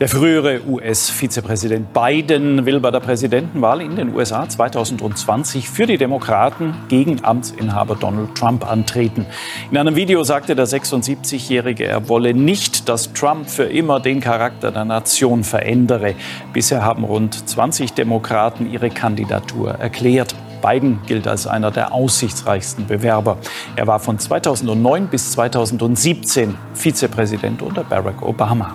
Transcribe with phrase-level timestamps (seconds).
[0.00, 6.74] Der frühere US-Vizepräsident Biden will bei der Präsidentenwahl in den USA 2020 für die Demokraten
[6.88, 9.26] gegen Amtsinhaber Donald Trump antreten.
[9.70, 14.72] In einem Video sagte der 76-Jährige, er wolle nicht, dass Trump für immer den Charakter
[14.72, 16.14] der Nation verändere.
[16.54, 20.34] Bisher haben rund 20 Demokraten ihre Kandidatur erklärt.
[20.62, 23.36] Biden gilt als einer der aussichtsreichsten Bewerber.
[23.76, 28.74] Er war von 2009 bis 2017 Vizepräsident unter Barack Obama.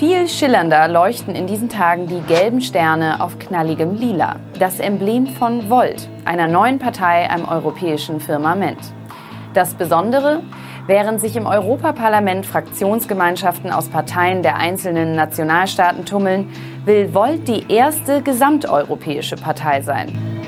[0.00, 5.68] Viel schillernder leuchten in diesen Tagen die gelben Sterne auf knalligem Lila, das Emblem von
[5.68, 8.78] Volt, einer neuen Partei am europäischen Firmament.
[9.52, 10.40] Das Besondere,
[10.86, 16.50] während sich im Europaparlament Fraktionsgemeinschaften aus Parteien der einzelnen Nationalstaaten tummeln,
[16.86, 20.39] will Volt die erste gesamteuropäische Partei sein.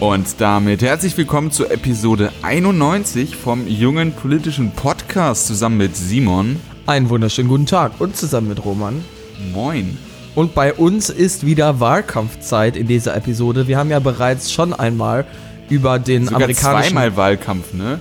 [0.00, 6.58] Und damit herzlich willkommen zur Episode 91 vom jungen politischen Podcast zusammen mit Simon.
[6.86, 9.04] Einen wunderschönen guten Tag und zusammen mit Roman.
[9.52, 9.98] Moin.
[10.34, 13.68] Und bei uns ist wieder Wahlkampfzeit in dieser Episode.
[13.68, 15.26] Wir haben ja bereits schon einmal
[15.68, 18.00] über den Sogar amerikanischen zweimal Wahlkampf, ne?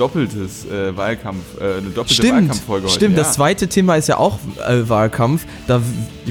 [0.00, 2.94] Doppeltes äh, Wahlkampf, äh, eine doppelte Stimmt, Wahlkampffolge heute.
[2.94, 3.16] stimmt.
[3.18, 3.22] ja.
[3.22, 5.44] Das zweite Thema ist ja auch äh, Wahlkampf.
[5.66, 5.82] Da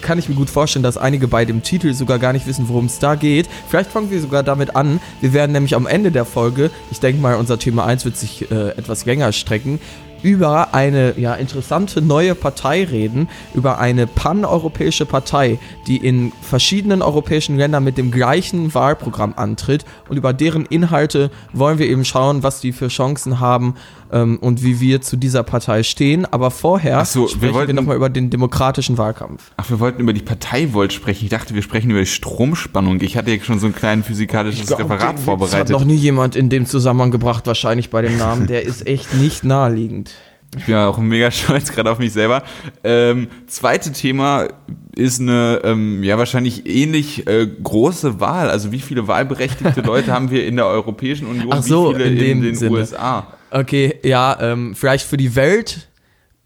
[0.02, 2.86] kann ich mir gut vorstellen, dass einige bei dem Titel sogar gar nicht wissen, worum
[2.86, 3.48] es da geht.
[3.67, 5.00] Vielleicht fangen wir sogar damit an.
[5.22, 8.50] Wir werden nämlich am Ende der Folge, ich denke mal, unser Thema 1 wird sich
[8.50, 9.80] äh, etwas länger strecken,
[10.23, 17.58] über eine ja, interessante neue Partei reden, über eine paneuropäische Partei, die in verschiedenen europäischen
[17.58, 22.61] Ländern mit dem gleichen Wahlprogramm antritt und über deren Inhalte wollen wir eben schauen, was
[22.61, 23.76] die für Chancen haben
[24.11, 26.26] ähm, und wie wir zu dieser Partei stehen.
[26.26, 29.52] Aber vorher so, wir sprechen wir, wollten- nochmal über den demokratischen Wahlkampf.
[29.58, 31.26] Ach, wir wollten über die Partei Volt sprechen.
[31.26, 33.02] Ich dachte, wir sprechen über die Stromspannung.
[33.02, 35.70] Ich hatte ja schon so ein kleines physikalisches Referat Das hat vorbereitet.
[35.70, 38.48] noch nie jemand in dem Zusammenhang gebracht, wahrscheinlich bei dem Namen.
[38.48, 40.08] Der ist echt nicht naheliegend.
[40.58, 42.44] Ich bin ja auch mega stolz gerade auf mich selber.
[42.83, 44.47] Ähm, zweite Thema
[44.95, 48.49] ist eine ähm, ja wahrscheinlich ähnlich äh, große Wahl.
[48.49, 51.49] Also wie viele wahlberechtigte Leute haben wir in der Europäischen Union?
[51.52, 52.71] Ach so, wie viele in dem den Sinne.
[52.71, 53.27] USA?
[53.52, 55.89] Okay, ja, ähm, vielleicht für die Welt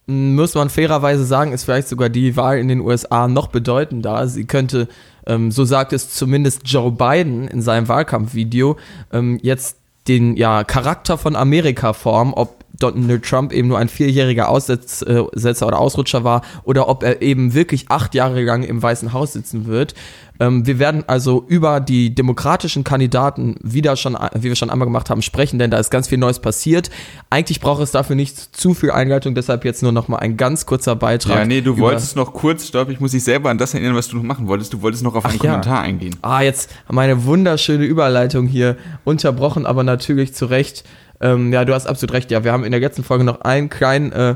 [0.06, 4.28] muss man fairerweise sagen, ist vielleicht sogar die Wahl in den USA noch bedeutender.
[4.28, 4.90] Sie könnte,
[5.26, 8.78] ähm, so sagt es zumindest Joe Biden in seinem Wahlkampfvideo,
[9.14, 9.78] ähm, jetzt
[10.10, 15.80] den ja, Charakter von Amerika formen, ob Donald Trump eben nur ein vierjähriger Aussetzer oder
[15.80, 19.94] Ausrutscher war oder ob er eben wirklich acht Jahre lang im Weißen Haus sitzen wird.
[20.40, 25.10] Ähm, wir werden also über die demokratischen Kandidaten wieder schon, wie wir schon einmal gemacht
[25.10, 26.90] haben, sprechen, denn da ist ganz viel Neues passiert.
[27.30, 30.66] Eigentlich braucht es dafür nicht zu viel Einleitung, deshalb jetzt nur noch mal ein ganz
[30.66, 31.38] kurzer Beitrag.
[31.38, 34.08] Ja, nee, du wolltest noch kurz, stopp, ich muss dich selber an das erinnern, was
[34.08, 34.74] du noch machen wolltest.
[34.74, 35.52] Du wolltest noch auf einen Ach ja.
[35.52, 36.16] Kommentar eingehen.
[36.24, 40.84] Ah, jetzt meine wunderschöne Überleitung hier unterbrochen, aber natürlich zu Recht.
[41.24, 42.30] Ähm, ja, du hast absolut recht.
[42.32, 44.36] Ja, wir haben in der letzten Folge noch einen kleinen äh,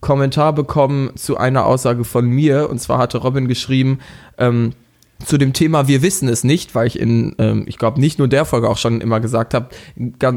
[0.00, 2.70] Kommentar bekommen zu einer Aussage von mir.
[2.70, 3.98] Und zwar hatte Robin geschrieben,
[4.38, 4.72] ähm,
[5.24, 8.28] zu dem Thema Wir wissen es nicht, weil ich in, ähm, ich glaube, nicht nur
[8.28, 9.68] der Folge auch schon immer gesagt habe,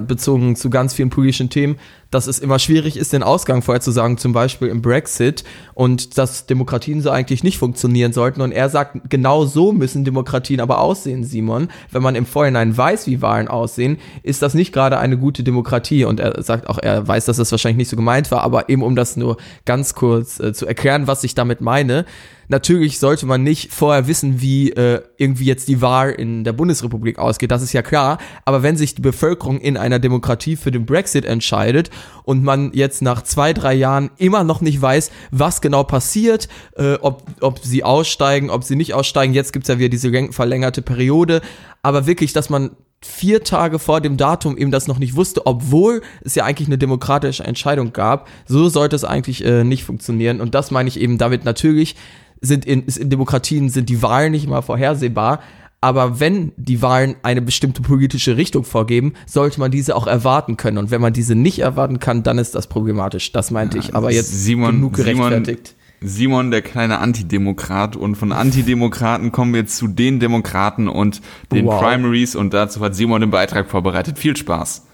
[0.06, 1.78] bezogen zu ganz vielen politischen Themen,
[2.14, 5.44] dass es immer schwierig ist, den Ausgang vorherzusagen, zum Beispiel im Brexit
[5.74, 8.42] und dass Demokratien so eigentlich nicht funktionieren sollten.
[8.42, 11.70] Und er sagt, genau so müssen Demokratien aber aussehen, Simon.
[11.92, 16.06] Wenn man im Vorhinein weiß, wie Wahlen aussehen, ist das nicht gerade eine gute Demokratie.
[16.06, 18.84] Und er sagt auch, er weiß, dass das wahrscheinlich nicht so gemeint war, aber eben
[18.84, 22.06] um das nur ganz kurz äh, zu erklären, was ich damit meine.
[22.50, 27.18] Natürlich sollte man nicht vorher wissen, wie äh, irgendwie jetzt die Wahl in der Bundesrepublik
[27.18, 28.18] ausgeht, das ist ja klar.
[28.46, 31.90] Aber wenn sich die Bevölkerung in einer Demokratie für den Brexit entscheidet
[32.24, 36.96] und man jetzt nach zwei, drei Jahren immer noch nicht weiß, was genau passiert, äh,
[36.96, 40.82] ob, ob sie aussteigen, ob sie nicht aussteigen, jetzt gibt's ja wieder diese läng- verlängerte
[40.82, 41.42] Periode,
[41.82, 42.72] aber wirklich, dass man
[43.06, 46.78] vier Tage vor dem Datum eben das noch nicht wusste, obwohl es ja eigentlich eine
[46.78, 48.30] demokratische Entscheidung gab.
[48.46, 50.40] So sollte es eigentlich äh, nicht funktionieren.
[50.40, 51.98] Und das meine ich eben damit natürlich,
[52.40, 55.42] sind in, in Demokratien sind die Wahlen nicht immer vorhersehbar.
[55.84, 60.78] Aber wenn die Wahlen eine bestimmte politische Richtung vorgeben, sollte man diese auch erwarten können.
[60.78, 63.34] Und wenn man diese nicht erwarten kann, dann ist das problematisch.
[63.34, 63.94] Das meinte ich.
[63.94, 65.76] Aber jetzt Simon, genug Simon, gerechtfertigt.
[66.00, 67.98] Simon, der kleine Antidemokrat.
[67.98, 71.20] Und von Antidemokraten kommen wir zu den Demokraten und
[71.52, 71.82] den Wow.
[71.82, 72.38] Primaries.
[72.38, 74.18] Und dazu hat Simon den Beitrag vorbereitet.
[74.18, 74.86] Viel Spaß.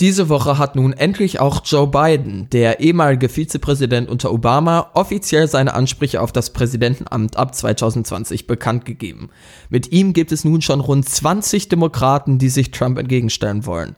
[0.00, 5.74] Diese Woche hat nun endlich auch Joe Biden, der ehemalige Vizepräsident unter Obama, offiziell seine
[5.74, 9.28] Ansprüche auf das Präsidentenamt ab 2020 bekannt gegeben.
[9.68, 13.94] Mit ihm gibt es nun schon rund 20 Demokraten, die sich Trump entgegenstellen wollen.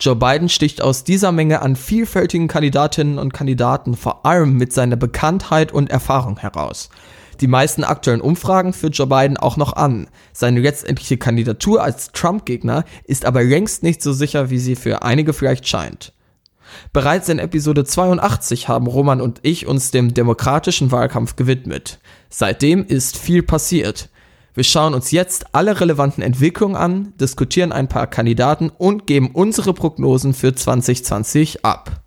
[0.00, 4.96] Joe Biden sticht aus dieser Menge an vielfältigen Kandidatinnen und Kandidaten vor allem mit seiner
[4.96, 6.88] Bekanntheit und Erfahrung heraus.
[7.34, 10.08] Die meisten aktuellen Umfragen für Joe Biden auch noch an.
[10.32, 15.32] Seine letztendliche Kandidatur als Trump-Gegner ist aber längst nicht so sicher, wie sie für einige
[15.32, 16.12] vielleicht scheint.
[16.92, 21.98] Bereits in Episode 82 haben Roman und ich uns dem demokratischen Wahlkampf gewidmet.
[22.30, 24.08] Seitdem ist viel passiert.
[24.54, 29.74] Wir schauen uns jetzt alle relevanten Entwicklungen an, diskutieren ein paar Kandidaten und geben unsere
[29.74, 32.03] Prognosen für 2020 ab.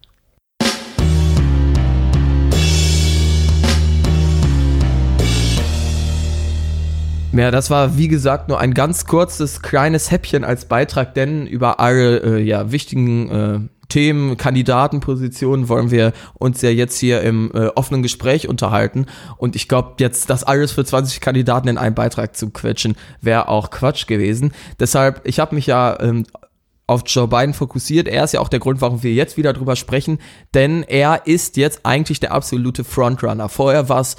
[7.38, 11.80] Ja, das war wie gesagt nur ein ganz kurzes kleines Häppchen als Beitrag, denn über
[11.80, 17.68] alle äh, ja, wichtigen äh, Themen, Kandidatenpositionen wollen wir uns ja jetzt hier im äh,
[17.68, 19.06] offenen Gespräch unterhalten.
[19.38, 23.50] Und ich glaube, jetzt das alles für 20 Kandidaten in einen Beitrag zu quetschen, wäre
[23.50, 24.52] auch Quatsch gewesen.
[24.80, 26.26] Deshalb, ich habe mich ja ähm,
[26.88, 28.08] auf Joe Biden fokussiert.
[28.08, 30.18] Er ist ja auch der Grund, warum wir jetzt wieder drüber sprechen,
[30.56, 33.48] denn er ist jetzt eigentlich der absolute Frontrunner.
[33.48, 34.16] Vorher war es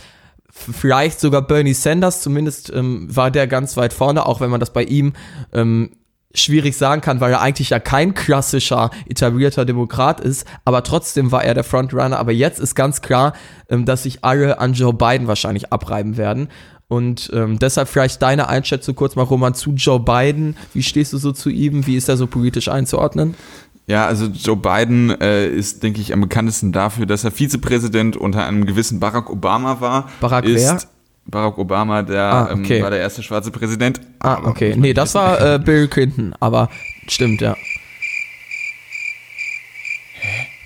[0.59, 4.73] vielleicht sogar Bernie Sanders, zumindest ähm, war der ganz weit vorne, auch wenn man das
[4.73, 5.13] bei ihm
[5.53, 5.91] ähm,
[6.35, 11.45] schwierig sagen kann, weil er eigentlich ja kein klassischer etablierter Demokrat ist, aber trotzdem war
[11.45, 12.19] er der Frontrunner.
[12.19, 13.33] Aber jetzt ist ganz klar,
[13.69, 16.49] ähm, dass sich alle an Joe Biden wahrscheinlich abreiben werden.
[16.91, 20.57] Und ähm, deshalb vielleicht deine Einschätzung kurz mal, Roman, zu Joe Biden.
[20.73, 21.87] Wie stehst du so zu ihm?
[21.87, 23.35] Wie ist er so politisch einzuordnen?
[23.89, 28.45] Ja, also Joe Biden äh, ist, denke ich, am bekanntesten dafür, dass er Vizepräsident unter
[28.47, 30.09] einem gewissen Barack Obama war.
[30.21, 30.79] Barack ist, wer?
[31.25, 32.77] Barack Obama, der Ah, okay.
[32.79, 34.01] ähm, war der erste schwarze Präsident.
[34.21, 34.75] Ah, okay.
[34.77, 36.69] Nee, das war äh, Bill Clinton, aber
[37.09, 37.57] stimmt, ja.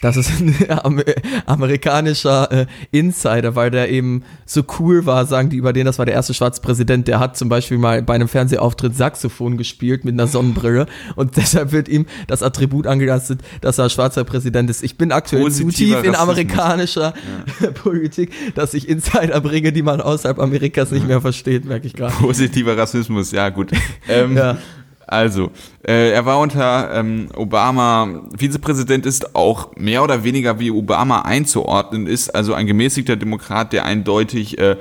[0.03, 1.05] Das ist ein Amer
[1.47, 6.05] amerikanischer äh, Insider, weil der eben so cool war, sagen die über den, das war
[6.05, 10.15] der erste schwarze Präsident, der hat zum Beispiel mal bei einem Fernsehauftritt Saxophon gespielt mit
[10.15, 14.83] einer Sonnenbrille und deshalb wird ihm das Attribut angelastet, dass er schwarzer Präsident ist.
[14.83, 17.15] Ich bin aktuell zu Positiver tief in amerikanischer
[17.83, 22.15] Politik, dass ich Insider bringe, die man außerhalb Amerikas nicht mehr versteht, merke ich gerade.
[22.15, 23.71] Positiver Rassismus, ja gut.
[24.09, 24.59] Ähm, Ja.
[25.07, 25.51] Also,
[25.87, 32.07] äh, er war unter ähm, Obama Vizepräsident, ist auch mehr oder weniger wie Obama einzuordnen,
[32.07, 34.77] ist also ein gemäßigter Demokrat, der eindeutig äh,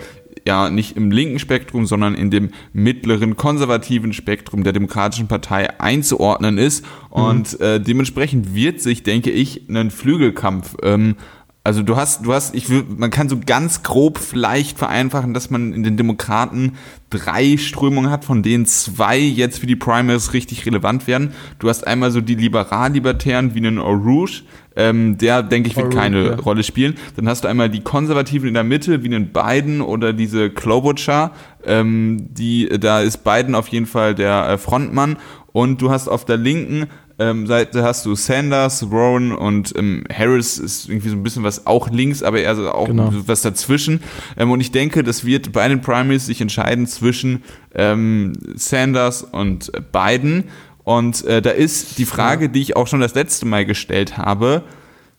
[0.46, 6.58] ja nicht im linken Spektrum, sondern in dem mittleren konservativen Spektrum der Demokratischen Partei einzuordnen
[6.58, 6.86] ist.
[7.10, 11.16] Und äh, dementsprechend wird sich, denke ich, ein Flügelkampf ähm,
[11.64, 15.52] also du hast, du hast, ich will, man kann so ganz grob vielleicht vereinfachen, dass
[15.52, 16.74] man in den Demokraten
[17.12, 21.34] drei Strömungen hat, von denen zwei jetzt für die Primaries richtig relevant werden.
[21.60, 24.42] Du hast einmal so die Liberal-Libertären wie einen O'Rouge,
[24.76, 26.36] ähm, der, denke ich, wird keine ja.
[26.36, 26.96] Rolle spielen.
[27.16, 31.32] Dann hast du einmal die Konservativen in der Mitte, wie einen Biden oder diese Klobuchar,
[31.64, 35.18] ähm, die, da ist Biden auf jeden Fall der äh, Frontmann.
[35.52, 36.88] Und du hast auf der linken
[37.22, 41.68] ähm, Seite hast du Sanders, Warren und ähm, Harris ist irgendwie so ein bisschen was
[41.68, 43.14] auch links, aber eher so auch Genau.
[43.28, 44.02] was dazwischen.
[44.38, 47.44] Ähm, und ich denke, das wird bei den Primaries sich entscheiden zwischen
[47.76, 50.46] ähm, Sanders und äh, Biden.
[50.84, 54.64] Und äh, da ist die Frage, die ich auch schon das letzte Mal gestellt habe,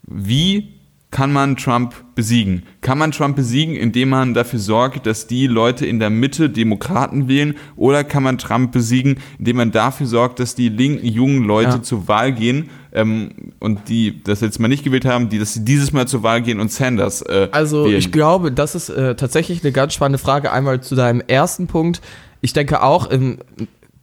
[0.02, 0.74] wie
[1.12, 2.62] kann man Trump besiegen?
[2.80, 7.28] Kann man Trump besiegen, indem man dafür sorgt, dass die Leute in der Mitte Demokraten
[7.28, 7.54] wählen?
[7.76, 11.82] Oder kann man Trump besiegen, indem man dafür sorgt, dass die linken jungen Leute Ja.
[11.82, 15.64] zur Wahl gehen ähm, und die das letzte Mal nicht gewählt haben, die dass sie
[15.64, 17.98] dieses Mal zur Wahl gehen und Sanders äh, Also wählen?
[17.98, 20.50] ich glaube, das ist äh, tatsächlich eine ganz spannende Frage.
[20.50, 22.00] Einmal zu deinem ersten Punkt.
[22.40, 23.38] Ich denke auch, im,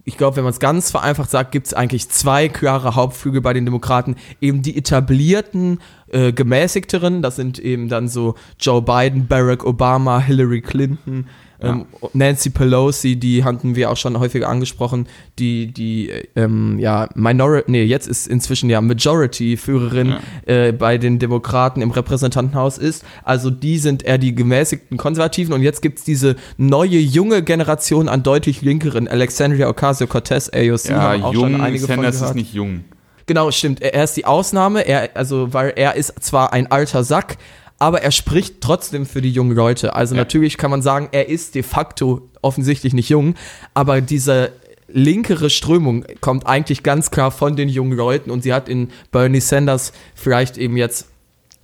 [0.06, 3.54] ich glaube, wenn man es ganz vereinfacht sagt, gibt es eigentlich zwei klare Hauptflügel bei
[3.54, 4.16] den Demokraten.
[4.42, 5.80] Eben die etablierten,
[6.12, 11.26] äh, gemäßigteren, das sind eben dann so Joe Biden, Barack Obama, Hillary Clinton,
[11.62, 15.08] ähm, Nancy Pelosi, die hatten wir auch schon häufiger angesprochen,
[15.40, 21.20] die, die, äh, ähm, ja, Minority, nee, jetzt ist inzwischen ja Majority-Führerin äh, bei den
[21.20, 23.04] Demokraten im Repräsentantenhaus ist.
[23.24, 28.24] Also die sind eher die gemäßigten Konservativen und jetzt gibt's diese neue, junge Generation an
[28.24, 32.30] deutlich linkeren, Alexandria Ocasio-Cortez, AOC, ja, haben auch schon jung, einige von Sanders gehört.
[32.32, 32.86] ist nicht jung.
[33.30, 33.80] Genau, stimmt.
[33.80, 37.38] Er, er ist die Ausnahme, er, also, weil er ist zwar ein alter Sack,
[37.78, 39.96] aber er spricht trotzdem für die jungen Leute.
[39.96, 40.22] Also Ja.
[40.22, 43.36] natürlich kann man sagen, er ist de facto offensichtlich nicht jung,
[43.76, 44.52] aber diese
[44.88, 49.42] linkere Strömung kommt eigentlich ganz klar von den jungen Leuten und sie hat in Bernie
[49.42, 51.06] Sanders vielleicht eben jetzt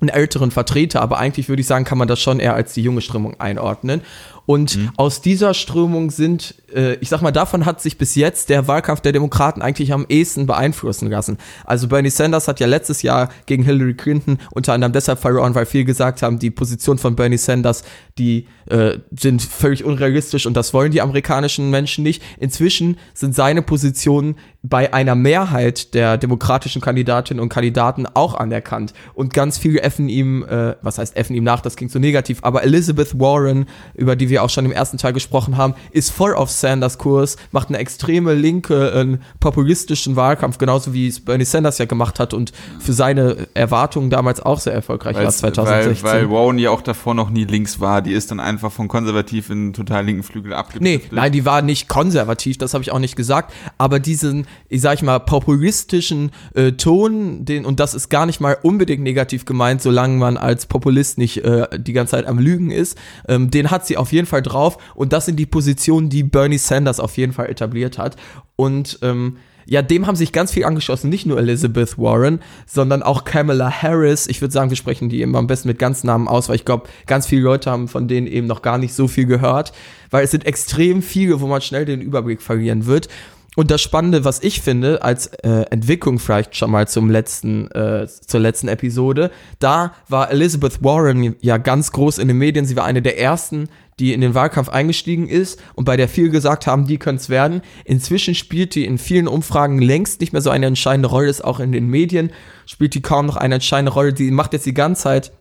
[0.02, 2.84] einen älteren Vertreter, aber eigentlich würde ich sagen, kann man das schon eher als die
[2.84, 4.02] junge Strömung einordnen.
[4.46, 8.68] Und aus dieser Strömung sind, äh, ich sag mal, davon hat sich bis jetzt der
[8.68, 11.38] Wahlkampf der Demokraten eigentlich am ehesten beeinflussen lassen.
[11.64, 15.66] Also Bernie Sanders hat ja letztes Jahr gegen Hillary Clinton unter anderem deshalb verloren, weil
[15.66, 17.84] viele gesagt haben, die Position von Bernie Sanders,
[18.18, 22.22] die äh, sind völlig unrealistisch und das wollen die amerikanischen Menschen nicht.
[22.40, 28.94] Inzwischen sind seine Positionen bei einer Mehrheit der demokratischen Kandidatinnen und Kandidaten auch anerkannt.
[29.14, 32.40] Und ganz viele effen ihm, äh, was heißt effen ihm nach, das klingt so negativ,
[32.42, 36.12] aber Elizabeth Warren, über die wir wir auch schon im ersten Teil gesprochen haben, ist
[36.12, 41.46] voll auf Sanders Kurs, macht eine extreme linke, äh, populistischen Wahlkampf, genauso wie es Bernie
[41.46, 46.04] Sanders ja gemacht hat und für seine Erwartungen damals auch sehr erfolgreich war 2016.
[46.04, 48.90] Weil, weil Warren ja auch davor noch nie links war, die ist dann einfach von
[48.90, 51.12] konservativ in total linken Flügel abgebildet.
[51.12, 54.82] Nee, nein, die war nicht konservativ, das habe ich auch nicht gesagt, aber diesen, ich
[54.82, 59.46] sag ich mal, populistischen äh, Ton, den, und das ist gar nicht mal unbedingt negativ
[59.46, 62.98] gemeint, solange man als Populist nicht äh, die ganze Zeit am Lügen ist,
[63.30, 66.58] ähm, den hat sie auf jeden Fall drauf und das sind die Positionen, die Bernie
[66.58, 68.16] Sanders auf jeden Fall etabliert hat
[68.56, 73.24] und ähm, ja, dem haben sich ganz viel angeschlossen, nicht nur Elizabeth Warren, sondern auch
[73.24, 74.28] Kamala Harris.
[74.28, 76.88] Ich würde sagen, wir sprechen die immer am besten mit Ganznamen aus, weil ich glaube,
[77.08, 79.74] ganz viele Leute haben von denen eben noch gar nicht so viel gehört,
[80.12, 83.10] weil es sind extrem viele, wo man schnell den Überblick verlieren wird.
[83.56, 88.08] Und das Spannende, was ich finde, als äh, Entwicklung vielleicht schon mal zum letzten, äh,
[88.08, 92.66] zur letzten Episode, da war Elizabeth Warren ja ganz groß in den Medien.
[92.66, 93.70] Sie war eine der ersten,
[94.00, 97.30] die in den Wahlkampf eingestiegen ist und bei der viel gesagt haben, die können es
[97.30, 97.62] werden.
[97.86, 101.62] Inzwischen spielt die in vielen Umfragen längst nicht mehr so eine entscheidende Rolle, ist auch
[101.62, 102.32] in den Medien,
[102.66, 104.14] spielt die kaum noch eine entscheidende Rolle.
[104.14, 105.32] Die macht jetzt die ganze Zeit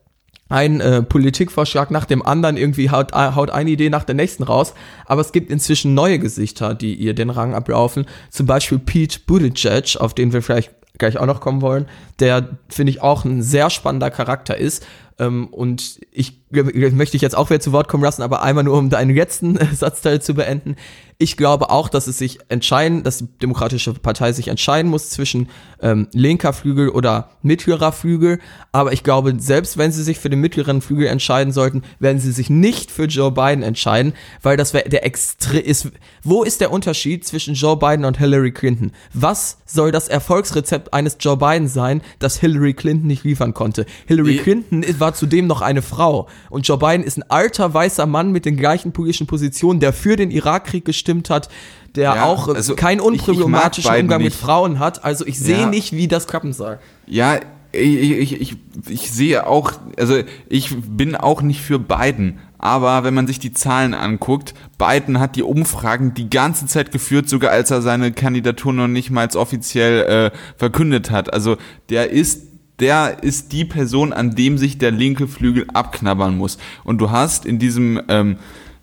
[0.49, 4.43] ein äh, Politikvorschlag nach dem anderen, irgendwie haut, äh, haut eine Idee nach der nächsten
[4.43, 4.75] raus.
[5.07, 8.07] Aber es gibt inzwischen neue Gesichter, die ihr den Rang ablaufen.
[8.31, 11.87] Zum Beispiel Pete Buttigieg, auf den wir vielleicht gleich auch noch kommen wollen,
[12.21, 14.87] der, finde ich, auch ein sehr spannender Charakter ist.
[15.19, 18.79] Ähm, und ich möchte ich jetzt auch wieder zu Wort kommen lassen, aber einmal nur,
[18.79, 20.77] um deinen letzten Satzteil zu beenden.
[21.18, 25.49] Ich glaube auch, dass es sich entscheiden, dass die Demokratische Partei sich entscheiden muss zwischen
[25.80, 28.40] ähm, linker Flügel oder mittlerer Flügel.
[28.73, 32.33] Aber ich glaube, selbst wenn sie sich für den mittleren Flügel entscheiden sollten, werden sie
[32.33, 35.92] sich nicht für Joe Biden entscheiden, weil das wäre der extre ist.
[36.25, 38.90] Wo ist der Unterschied zwischen Joe Biden und Hillary Clinton?
[39.12, 43.87] Was soll das Erfolgsrezept eines Joe Biden sein, das Hillary Clinton nicht liefern konnte?
[44.06, 48.33] Hillary Clinton war zudem noch eine Frau und Joe Biden ist ein alter weißer Mann
[48.33, 51.49] mit den gleichen politischen Positionen, der für den Irakkrieg gestimmt hat,
[51.94, 55.04] der ja, auch also keinen unproblematischen ich, ich Umgang mit Frauen hat.
[55.04, 55.66] Also ich sehe ja.
[55.66, 56.78] nicht, wie das klappen soll.
[57.06, 57.38] Ja,
[57.73, 58.56] ich, ich, ich,
[58.88, 60.16] ich sehe auch, also
[60.49, 62.38] ich bin auch nicht für Biden.
[62.58, 67.28] Aber wenn man sich die Zahlen anguckt, Biden hat die Umfragen die ganze Zeit geführt,
[67.28, 71.32] sogar als er seine Kandidatur noch nicht mal offiziell äh, verkündet hat.
[71.32, 71.58] Also
[71.90, 76.58] der ist der ist die Person, an dem sich der linke Flügel abknabbern muss.
[76.82, 78.37] Und du hast in diesem ähm,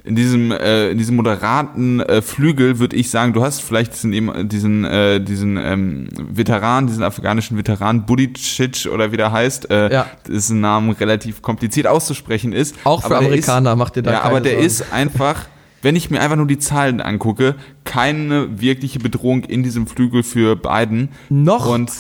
[0.03, 4.49] in diesem äh, in diesem moderaten äh, Flügel würde ich sagen, du hast vielleicht diesen
[4.49, 10.05] diesen äh, diesen ähm, Veteran, diesen afghanischen Veteran Budicic oder wie der heißt, äh, ja.
[10.27, 12.75] dessen Namen relativ kompliziert auszusprechen ist.
[12.83, 14.65] Auch für Amerikaner ist, macht ihr da Ja, aber der Sorgen.
[14.65, 15.45] ist einfach
[15.83, 17.55] wenn ich mir einfach nur die Zahlen angucke,
[17.85, 21.09] keine wirkliche Bedrohung in diesem Flügel für Biden.
[21.29, 21.91] Noch und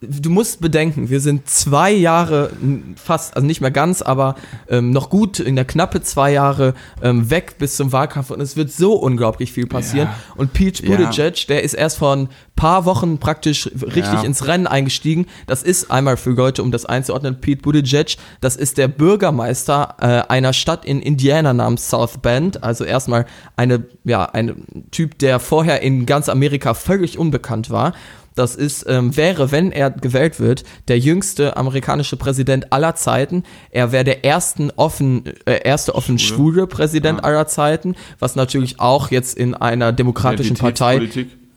[0.00, 2.50] du musst bedenken, wir sind zwei Jahre
[2.96, 4.34] fast, also nicht mehr ganz, aber
[4.68, 8.56] ähm, noch gut in der knappe zwei Jahre ähm, weg bis zum Wahlkampf und es
[8.56, 10.08] wird so unglaublich viel passieren.
[10.08, 10.34] Ja.
[10.36, 11.46] Und Pete Buttigieg, ja.
[11.48, 14.22] der ist erst vor ein paar Wochen praktisch richtig ja.
[14.22, 15.26] ins Rennen eingestiegen.
[15.46, 20.32] Das ist einmal für Leute, um das einzuordnen, Pete Buttigieg, das ist der Bürgermeister äh,
[20.32, 22.62] einer Stadt in Indiana namens South Bend.
[22.62, 23.26] Also erstmal
[23.56, 27.92] eine, ja, ein Typ, der vorher in ganz Amerika völlig unbekannt war
[28.34, 33.44] das ist, ähm, wäre, wenn er gewählt wird, der jüngste amerikanische Präsident aller Zeiten.
[33.70, 37.24] Er wäre der ersten offen, äh, erste offen schwule, schwule Präsident ja.
[37.24, 41.08] aller Zeiten, was natürlich auch jetzt in einer demokratischen Partei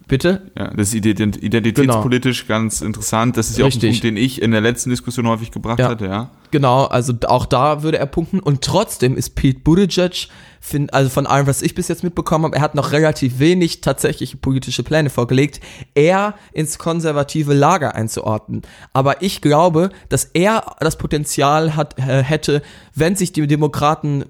[0.07, 0.51] Bitte?
[0.57, 2.59] Ja, das ist identitätspolitisch genau.
[2.59, 3.37] ganz interessant.
[3.37, 3.81] Das ist ja Richtig.
[3.81, 5.89] auch ein Punkt, den ich in der letzten Diskussion häufig gebracht ja.
[5.89, 6.29] hatte, ja.
[6.51, 8.39] Genau, also auch da würde er punkten.
[8.39, 10.27] Und trotzdem ist Pete Buttigieg,
[10.59, 13.81] find, also von allem, was ich bis jetzt mitbekommen habe, er hat noch relativ wenig
[13.81, 15.61] tatsächliche politische Pläne vorgelegt,
[15.95, 18.61] er ins konservative Lager einzuordnen.
[18.91, 22.61] Aber ich glaube, dass er das Potenzial hat, äh, hätte,
[22.93, 24.25] wenn sich die Demokraten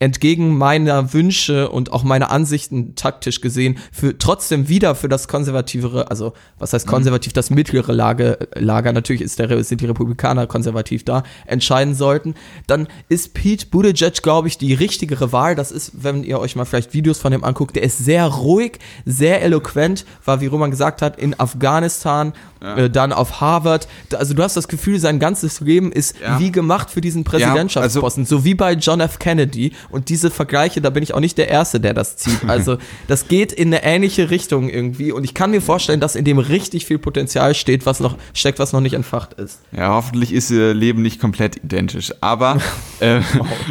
[0.00, 6.10] entgegen meiner Wünsche und auch meiner Ansichten taktisch gesehen für trotzdem wieder für das konservativere,
[6.10, 6.90] also was heißt mhm.
[6.90, 12.34] konservativ, das mittlere Lager, Lager natürlich ist der, sind die Republikaner konservativ da, entscheiden sollten,
[12.66, 15.54] dann ist Pete Buttigieg, glaube ich, die richtigere Wahl.
[15.54, 18.78] Das ist, wenn ihr euch mal vielleicht Videos von dem anguckt, der ist sehr ruhig,
[19.04, 22.76] sehr eloquent, war, wie Roman gesagt hat, in Afghanistan, ja.
[22.76, 23.86] äh, dann auf Harvard.
[24.14, 26.38] Also du hast das Gefühl, sein ganzes Leben ist ja.
[26.38, 29.18] wie gemacht für diesen Präsidentschaftsposten, ja, also so wie bei John F.
[29.18, 29.72] Kennedy.
[29.90, 32.40] Und diese Vergleiche, da bin ich auch nicht der Erste, der das zieht.
[32.50, 35.12] Also das geht in eine ähnliche Richtung irgendwie.
[35.12, 38.58] Und ich kann mir vorstellen, dass in dem richtig viel Potenzial steht, was noch steckt,
[38.58, 39.60] was noch nicht entfacht ist.
[39.70, 42.12] Ja, hoffentlich ist ihr Leben nicht komplett identisch.
[42.20, 42.58] Aber
[43.00, 43.20] äh,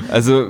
[0.10, 0.48] also,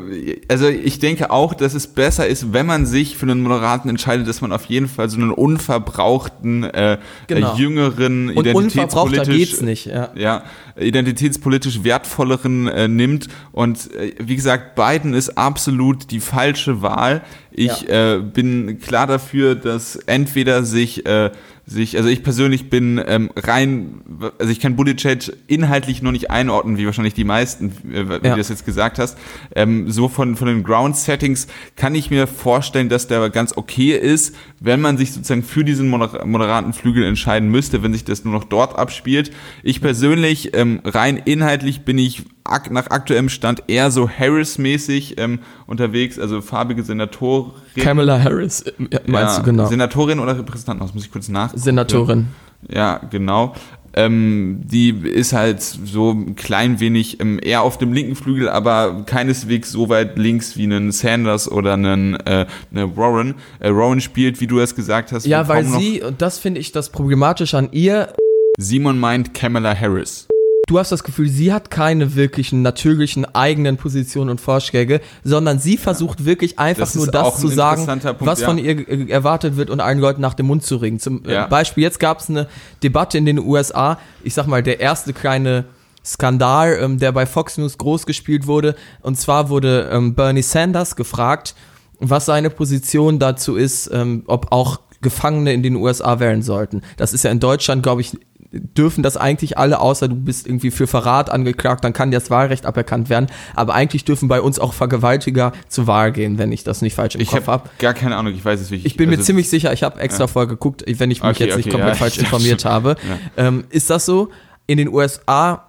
[0.48, 4.28] also ich denke auch, dass es besser ist, wenn man sich für einen Moderaten entscheidet,
[4.28, 6.98] dass man auf jeden Fall so einen unverbrauchten, äh,
[7.28, 7.56] genau.
[7.56, 10.12] jüngeren, Und identitätspolitisch geht's nicht, ja.
[10.16, 10.44] ja
[10.80, 13.28] identitätspolitisch wertvolleren äh, nimmt.
[13.52, 17.22] Und äh, wie gesagt, Biden ist absolut die falsche Wahl.
[17.52, 21.32] Ich äh, bin klar dafür, dass entweder sich äh,
[21.70, 24.02] sich, also ich persönlich bin ähm, rein,
[24.40, 28.34] also ich kann Buttigieg inhaltlich noch nicht einordnen, wie wahrscheinlich die meisten, äh, wie Ja.
[28.34, 29.18] du das jetzt gesagt hast.
[29.56, 33.96] Ähm, so von, von den Ground Settings kann ich mir vorstellen, dass der ganz okay
[33.96, 38.26] ist, wenn man sich sozusagen für diesen moder moderaten Flügel entscheiden müsste, wenn sich das
[38.26, 39.32] nur noch dort abspielt.
[39.62, 42.24] Ich persönlich, ähm, rein inhaltlich bin ich
[42.70, 47.52] nach aktuellem Stand eher so Harris-mäßig ähm, unterwegs, also farbige Senatorin.
[47.76, 49.68] Kamala Harris, äh, ja, meinst ja, du genau?
[49.68, 51.52] Senatorin oder Repräsentantenhaus, muss ich kurz nach.
[51.56, 52.28] Senatorin.
[52.68, 53.56] Ja, genau.
[53.94, 59.04] Ähm, die ist halt so ein klein wenig ähm, eher auf dem linken Flügel, aber
[59.06, 63.36] keineswegs so weit links wie einen Sanders oder einen äh, eine Warren.
[63.60, 66.72] Äh, Warren spielt, wie du es gesagt hast, Ja, weil sie, und das finde ich
[66.72, 68.14] das problematisch an ihr,
[68.60, 70.28] Simon meint Kamala Harris.
[70.70, 75.78] Du hast das Gefühl, sie hat keine wirklichen natürlichen eigenen Positionen und Vorschläge, sondern sie
[75.78, 78.48] versucht wirklich einfach Das nur das zu sagen, Punkt, was ja.
[78.48, 81.00] von ihr erwartet wird und allen Leuten nach dem Mund zu ringen.
[81.00, 81.48] Zum äh, Ja.
[81.48, 82.48] Beispiel, jetzt gab es eine
[82.84, 85.66] Debatte in den USA, ich sag mal, der erste kleine
[86.06, 88.76] Skandal, ähm, der bei Fox News groß gespielt wurde.
[89.02, 91.56] Und zwar wurde ähm, Bernie Sanders gefragt,
[92.00, 96.82] was seine Position dazu ist, ähm, ob auch Gefangene in den USA wählen sollten.
[96.98, 98.18] Das ist ja in Deutschland, glaube ich,
[98.52, 102.30] dürfen das eigentlich alle, außer du bist irgendwie für Verrat angeklagt, dann kann dir das
[102.32, 103.28] Wahlrecht aberkannt werden.
[103.56, 107.16] Aber eigentlich dürfen bei uns auch Vergewaltiger zur Wahl gehen, wenn ich das nicht falsch
[107.16, 108.86] im Ich Kopf habe gar keine Ahnung, ich weiß es wirklich.
[108.86, 111.46] Ich bin mir also- ziemlich sicher, ich habe extra vorher geguckt, wenn ich mich Okay,
[111.46, 112.96] jetzt nicht okay, komplett ja, falsch informiert habe.
[113.38, 114.30] Ähm, ist das so?
[114.66, 115.68] In den USA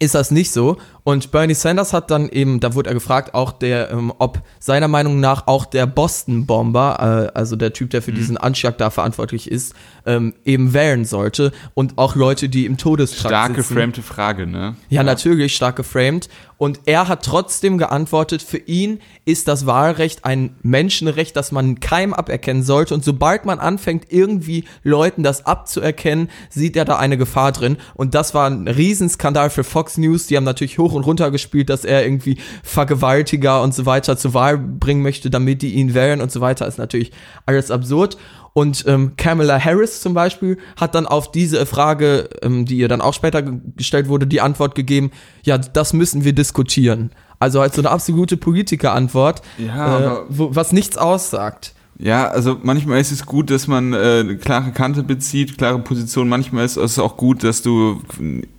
[0.00, 0.76] ist das nicht so.
[1.08, 4.88] Und Bernie Sanders hat dann eben, da wurde er gefragt, auch der, ähm, ob seiner
[4.88, 9.50] Meinung nach auch der Boston-Bomber, äh, also der Typ, der für diesen Anschlag da verantwortlich
[9.50, 9.74] ist,
[10.04, 13.74] ähm, eben wählen sollte und auch Leute, die im Todestrakt Stark sitzen.
[13.74, 14.76] geframte Frage, ne?
[14.90, 16.28] Ja, natürlich, stark geframed.
[16.58, 22.12] Und er hat trotzdem geantwortet, für ihn ist das Wahlrecht ein Menschenrecht, das man keinem
[22.12, 22.94] aberkennen sollte.
[22.94, 27.76] Und sobald man anfängt, irgendwie Leuten das abzuerkennen, sieht er da eine Gefahr drin.
[27.94, 30.26] Und das war ein Riesenskandal für Fox News.
[30.26, 34.34] Die haben natürlich hoch und runter gespielt, dass er irgendwie Vergewaltiger und so weiter zur
[34.34, 36.66] Wahl bringen möchte, damit die ihn wählen und so weiter.
[36.66, 37.10] Ist natürlich
[37.46, 38.16] alles absurd.
[38.52, 43.00] Und ähm, Kamala Harris zum Beispiel hat dann auf diese Frage, ähm, die ihr dann
[43.00, 45.10] auch später ge- gestellt wurde, die Antwort gegeben,
[45.44, 47.10] ja, das müssen wir diskutieren.
[47.38, 51.74] Also halt so eine absolute Politikerantwort, Ja, äh, wo, was nichts aussagt.
[52.00, 56.28] Ja, also manchmal ist es gut, dass man äh, eine klare Kante bezieht, klare Position.
[56.28, 58.00] Manchmal ist es auch gut, dass du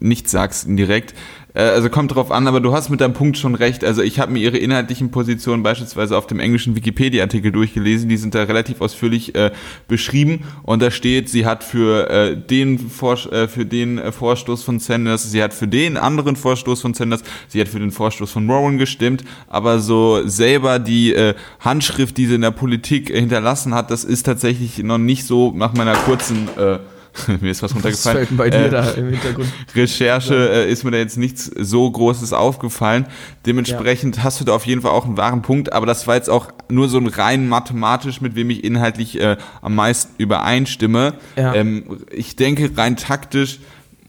[0.02, 1.14] nichts sagst indirekt.
[1.54, 3.84] Äh, also kommt drauf an, aber du hast mit deinem Punkt schon recht.
[3.84, 8.10] Also ich habe mir ihre inhaltlichen Positionen beispielsweise auf dem englischen Wikipedia-Artikel durchgelesen.
[8.10, 9.52] Die sind da relativ ausführlich äh,
[9.88, 14.64] beschrieben und da steht, sie hat für äh, den Vor äh, für den äh, Vorstoß
[14.64, 18.32] von Sanders, sie hat für den anderen Vorstoß von Sanders, sie hat für den Vorstoß
[18.32, 23.74] von Warren gestimmt, aber so selber die äh, Handschrift, die sie in der Politik hinterlassen
[23.74, 26.80] hat, das ist tatsächlich noch nicht so nach meiner kurzen äh,
[27.42, 28.18] mir ist was Was runtergefallen.
[28.18, 29.48] fällt denn bei dir Äh, da im Hintergrund?
[29.76, 33.06] Recherche äh, ist mir da jetzt nichts so Großes aufgefallen.
[33.46, 36.30] Dementsprechend hast du da auf jeden Fall auch einen wahren Punkt, aber das war jetzt
[36.30, 41.14] auch nur so ein rein mathematisch, mit wem ich inhaltlich äh, am meisten übereinstimme.
[41.36, 41.54] Ja.
[41.56, 43.60] Ähm, ich denke, rein taktisch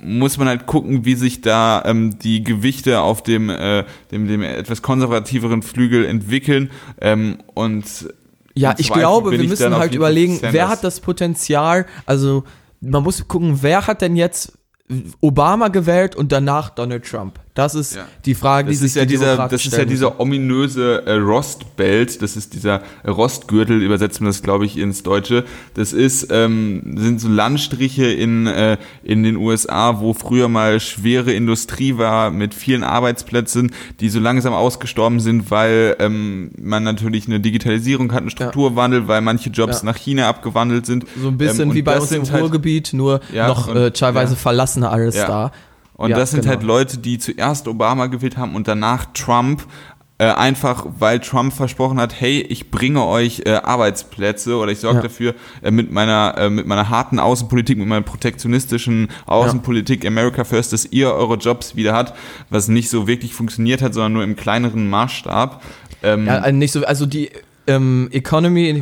[0.03, 4.43] muss man halt gucken, wie sich da ähm, die Gewichte auf dem, äh, dem, dem
[4.43, 6.71] etwas konservativeren Flügel entwickeln.
[7.03, 7.85] Ähm, und
[8.55, 12.45] Ja, ich Zweifel glaube, wir müssen halt überlegen, wer hat das Potenzial, also
[12.81, 14.59] man muss gucken, wer hat denn jetzt
[15.21, 17.39] Obama gewählt und danach Donald Trump?
[17.55, 18.07] Das ist Ja.
[18.27, 21.15] die Frage, die Das sich ist ja die dieser, das ist ja dieser ominöse äh,
[21.15, 25.45] Rostbelt, das ist dieser Rostgürtel, übersetzt man das, glaube ich, ins Deutsche.
[25.75, 31.33] Das ist, ähm, sind so Landstriche in, äh, in den USA, wo früher mal schwere
[31.33, 37.41] Industrie war mit vielen Arbeitsplätzen, die so langsam ausgestorben sind, weil ähm, man natürlich eine
[37.41, 39.87] Digitalisierung hat, einen Strukturwandel, weil manche Jobs Ja.
[39.87, 41.05] nach China abgewandelt sind.
[41.21, 44.35] So ein bisschen Ähm, wie bei uns im halt- Ruhrgebiet, nur Ja, noch äh, teilweise
[44.35, 44.39] ja.
[44.39, 45.27] verlassen alles Ja.
[45.27, 45.53] da.
[46.01, 46.55] Und Ja, das sind genau.
[46.55, 49.67] halt Leute, die zuerst Obama gewählt haben und danach Trump.
[50.17, 54.99] Äh, einfach weil Trump versprochen hat, hey, ich bringe euch äh, Arbeitsplätze oder ich sorge
[54.99, 55.03] Ja.
[55.05, 60.75] dafür äh, mit meiner äh, mit meiner harten Außenpolitik, mit meiner protektionistischen Außenpolitik America First,
[60.75, 62.15] dass ihr eure Jobs wieder hat,
[62.51, 65.63] was nicht so wirklich funktioniert hat, sondern nur im kleineren Maßstab.
[66.03, 67.31] Ähm, Ja, also nicht so, also die
[67.67, 68.75] ähm, Economy,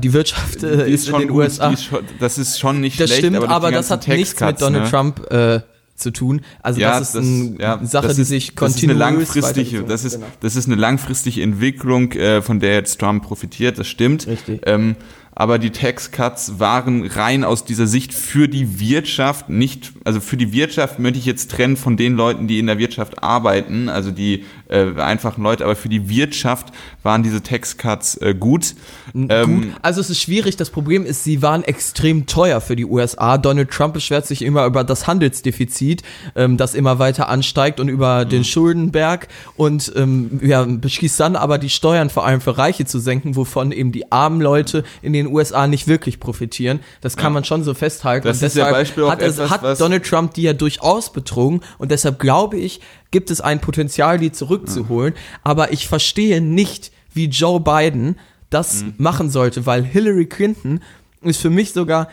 [0.00, 1.70] die Wirtschaft äh, die ist in den gut, USA.
[1.70, 4.62] ist schon, das ist schon nicht Das schlecht, stimmt, aber, aber, das hat nichts mit
[4.62, 4.90] Donald ne?
[4.90, 5.60] Trump äh,
[5.96, 6.42] zu tun.
[6.62, 9.34] Also Ja, das ist eine ja, Sache, das die ist- sich das ist eine kontinuierlich
[9.34, 10.26] langfristige, das ist, genau.
[10.40, 14.26] das ist eine langfristige Entwicklung, äh, von der jetzt Trump profitiert, das stimmt.
[14.26, 14.60] Richtig.
[14.66, 14.96] Ähm,
[15.38, 20.38] aber die Tax Cuts waren rein aus dieser Sicht für die Wirtschaft, nicht, also für
[20.38, 24.10] die Wirtschaft möchte ich jetzt trennen von den Leuten, die in der Wirtschaft arbeiten, also
[24.10, 26.68] die äh, einfachen Leute, aber für die Wirtschaft
[27.02, 28.74] waren diese Tax Cuts äh, gut.
[29.14, 30.56] Ähm, Gut, also es ist schwierig.
[30.56, 33.38] Das Problem ist, sie waren extrem teuer für die USA.
[33.38, 36.02] Donald Trump beschwert sich immer über das Handelsdefizit,
[36.34, 38.28] ähm, das immer weiter ansteigt und über Mhm.
[38.30, 42.98] den Schuldenberg und ähm, ja, beschließt dann aber die Steuern vor allem für Reiche zu
[42.98, 46.80] senken, wovon eben die armen Leute in den USA nicht wirklich profitieren.
[47.00, 47.30] Das kann Ja.
[47.30, 48.26] man schon so festhalten.
[48.26, 51.60] Das und ist ja Beispiel auch hat, etwas, hat Donald Trump die ja durchaus betrogen
[51.78, 55.14] und deshalb glaube ich, gibt es ein Potenzial, die zurückzuholen.
[55.42, 58.16] Aber ich verstehe nicht, wie Joe Biden
[58.50, 58.94] das Mhm.
[58.98, 60.80] machen sollte, weil Hillary Clinton
[61.22, 62.08] ist für mich sogar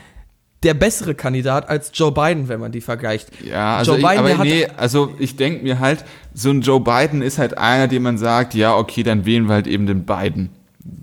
[0.63, 3.29] der bessere Kandidat als Joe Biden, wenn man die vergleicht.
[3.43, 6.79] Ja, also Joe ich, Biden, aber nee, also ich denke mir halt, so ein Joe
[6.79, 10.05] Biden ist halt einer, dem man sagt, ja, okay, dann wählen wir halt eben den
[10.05, 10.49] Biden.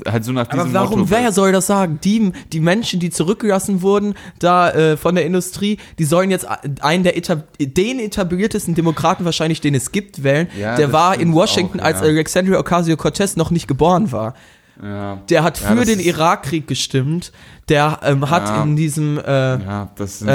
[0.07, 1.11] Halt so nach diesem Aber warum, Motto.
[1.11, 1.99] wer soll das sagen?
[2.05, 6.47] Die, die Menschen, die zurückgelassen wurden, da äh, von der Industrie, die sollen jetzt
[6.83, 10.49] einen der etab den etabliertesten Demokraten wahrscheinlich, den es gibt, wählen.
[10.59, 12.07] Ja, der war in Washington, auch, als ja.
[12.07, 14.35] Alexandria Ocasio-Cortez noch nicht geboren war.
[14.83, 17.33] Ja, Der hat für den Irakkrieg gestimmt.
[17.69, 19.59] Der ähm, hat in diesem äh, äh,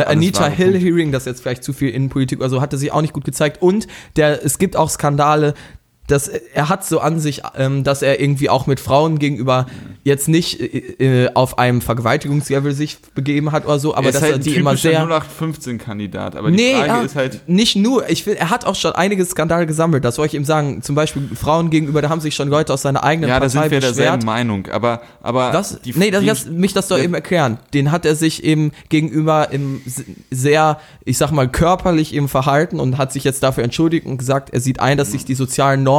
[0.06, 0.80] Anita Hill.
[0.80, 3.62] Hearing, das ist jetzt vielleicht zu viel Innenpolitik, also hatte sie auch nicht gut gezeigt.
[3.62, 5.54] Und der, es gibt auch Skandale,
[6.08, 9.66] dass er hat so an sich, ähm, dass er irgendwie auch mit Frauen gegenüber
[10.04, 14.16] jetzt nicht äh, äh, auf einem Vergewaltigungslevel sich begeben hat oder so, aber er ist
[14.16, 17.76] dass halt er die immer sehr 0815-Kandidat, aber die Nee, Frage ja, ist halt, nicht
[17.76, 18.08] nur.
[18.10, 20.06] Ich finde, er hat auch schon einige Skandale gesammelt.
[20.06, 20.82] Das soll ich ihm sagen.
[20.84, 23.50] Zum Beispiel Frauen gegenüber, da haben sich schon Leute aus seiner eigenen ja, da Partei
[23.50, 23.98] sind wir beschwert.
[23.98, 25.82] derselben Meinung, aber, aber Was?
[25.82, 27.58] die- nee, das, die- das, mich das doch eben erklären.
[27.74, 29.82] Den hat er sich eben gegenüber im
[30.32, 34.52] sehr, ich sag mal, körperlich eben verhalten und hat sich jetzt dafür entschuldigt und gesagt,
[34.52, 35.95] er sieht ein, dass sich die sozialen Normen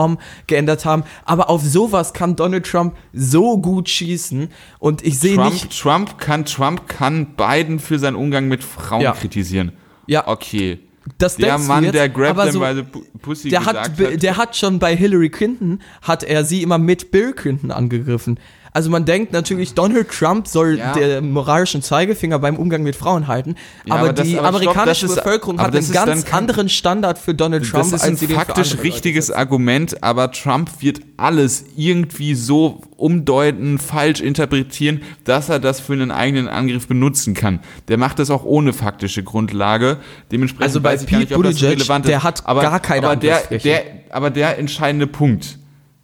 [0.46, 1.04] geändert haben.
[1.24, 5.78] Aber auf sowas kann Donald Trump so gut schießen und ich sehe nicht.
[5.78, 9.12] Trump kann, Trump kann Biden für seinen Umgang mit Frauen Ja.
[9.12, 9.72] kritisieren.
[10.06, 10.78] Ja, Okay.
[11.18, 13.78] das Der Mann, jetzt, der Grab aber them so, by the Pu- Pussy der gesagt
[13.78, 14.22] hat, hat.
[14.22, 18.38] der hat schon bei Hillary Clinton, hat er sie immer mit Bill Clinton angegriffen.
[18.76, 20.92] Also man denkt natürlich, Donald Trump soll Ja.
[20.92, 23.54] den moralischen Zeigefinger beim Umgang mit Frauen halten,
[23.86, 26.38] Ja, aber, aber das- die aber stopp, amerikanische das ist- Bevölkerung hat einen ganz kein-
[26.40, 29.30] anderen Standard für Donald Trump, das ist ein faktisch richtiges.
[29.30, 36.10] Argument, aber Trump wird alles irgendwie so umdeuten, falsch interpretieren, dass er das für einen
[36.10, 37.60] eigenen Angriff benutzen kann.
[37.88, 39.96] Der macht das auch ohne faktische Grundlage.
[40.30, 42.10] Dementsprechend Also bei nicht, Pete Buttigieg, relevant ist.
[42.10, 45.58] der hat aber, gar keine aber der, der, aber der entscheidende Punkt.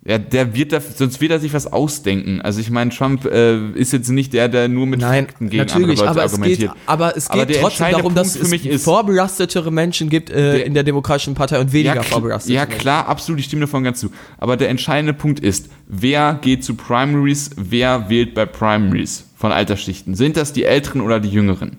[0.04, 2.40] Ja, der wird da, sonst wird er sich was ausdenken.
[2.40, 5.58] Also ich meine, Trump äh, ist jetzt nicht der, der nur mit Nein, Fakten gegen
[5.62, 6.72] natürlich, andere Leute aber es, argumentiert.
[6.72, 9.70] geht, aber es Aber geht der trotzdem darum, dass Punkt für es mich ist- vorbelastetere
[9.70, 12.80] Menschen gibt äh, Der- in der Demokratischen Partei und weniger ja, vorbelastete ja Menschen.
[12.80, 14.10] klar, absolut, ich stimme davon ganz zu.
[14.38, 20.16] Aber der entscheidende Punkt ist, wer geht zu Primaries, wer wählt bei Primaries von Altersschichten?
[20.16, 21.78] Sind das die Älteren oder die Jüngeren?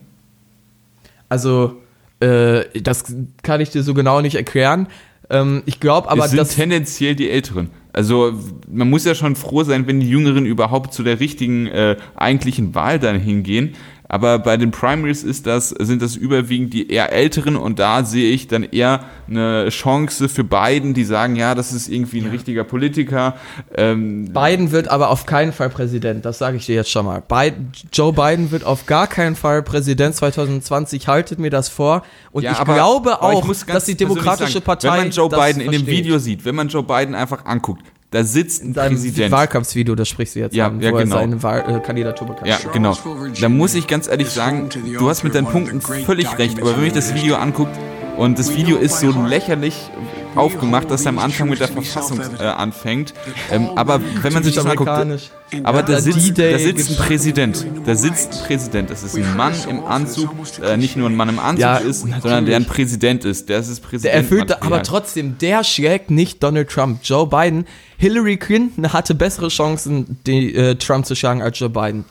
[1.28, 1.82] Also,
[2.22, 3.04] äh, das
[3.42, 4.88] kann ich dir so genau nicht erklären.
[5.30, 6.56] Ähm, ich glaube aber, es sind dass.
[6.56, 7.70] tendenziell die Älteren.
[7.94, 8.34] Also
[8.70, 12.74] man muss ja schon froh sein, wenn die Jüngeren überhaupt zu der richtigen äh, eigentlichen
[12.74, 13.76] Wahl dann hingehen.
[14.10, 18.32] Aber bei den Primaries ist das, sind das überwiegend die eher Älteren und da sehe
[18.32, 22.64] ich dann eher eine Chance für Biden, die sagen, ja, das ist irgendwie ein richtiger
[22.64, 23.36] Politiker.
[23.76, 27.22] Ähm, Biden wird aber auf keinen Fall Präsident, das sage ich dir jetzt schon mal.
[27.22, 32.04] Biden, Joe Biden wird auf gar keinen Fall Präsident 2020, haltet mir das vor.
[32.32, 34.90] Und Ja, ich aber- glaube ich auch, ganz dass die Demokratische sagen, Partei.
[34.92, 35.88] Wenn man Joe Biden in dem versteht.
[35.88, 37.84] Video sieht, wenn man Joe Biden einfach anguckt,
[38.14, 39.32] da sitzt ein in seinem Präsident.
[39.32, 41.16] Wahlkampfsvideo, das sprichst du jetzt Ja, an, ja, wo genau.
[41.16, 42.96] er seine Wahl, äh, Kandidatur bekannt Ja, genau.
[43.42, 46.84] Da muss ich ganz ehrlich sagen, du hast mit deinen Punkten völlig recht, aber wenn
[46.84, 47.76] sich das Video anguckt
[48.18, 49.90] und das Video ist so lächerlich
[50.36, 53.14] aufgemacht, dass er am Anfang mit der Verfassung äh, anfängt,
[53.52, 55.30] ähm, aber wenn man sich das mal Amerikanisch.
[55.64, 59.36] aber da Der sitzt, da sitzt ein Präsident, da sitzt ein Präsident, das ist ein
[59.38, 60.32] Mann im Anzug,
[60.64, 63.60] äh, nicht nur ein Mann im Anzug Ja, ist, sondern der ein Präsident ist, der
[63.60, 64.16] ist das Der Präsident.
[64.16, 67.00] erfüllt, aber trotzdem, der schlägt nicht Donald Trump.
[67.04, 67.66] Joe Biden,
[67.98, 72.06] Hillary Clinton hatte bessere Chancen, die, äh, Trump zu schlagen als Joe Biden.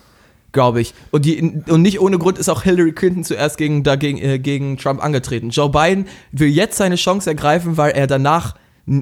[0.53, 0.93] Glaube ich.
[1.11, 4.77] Und, die, und nicht ohne Grund ist auch Hillary Clinton zuerst gegen, dagegen, äh, gegen
[4.77, 5.49] Trump angetreten.
[5.49, 8.55] Joe Biden will jetzt seine Chance ergreifen, weil er danach,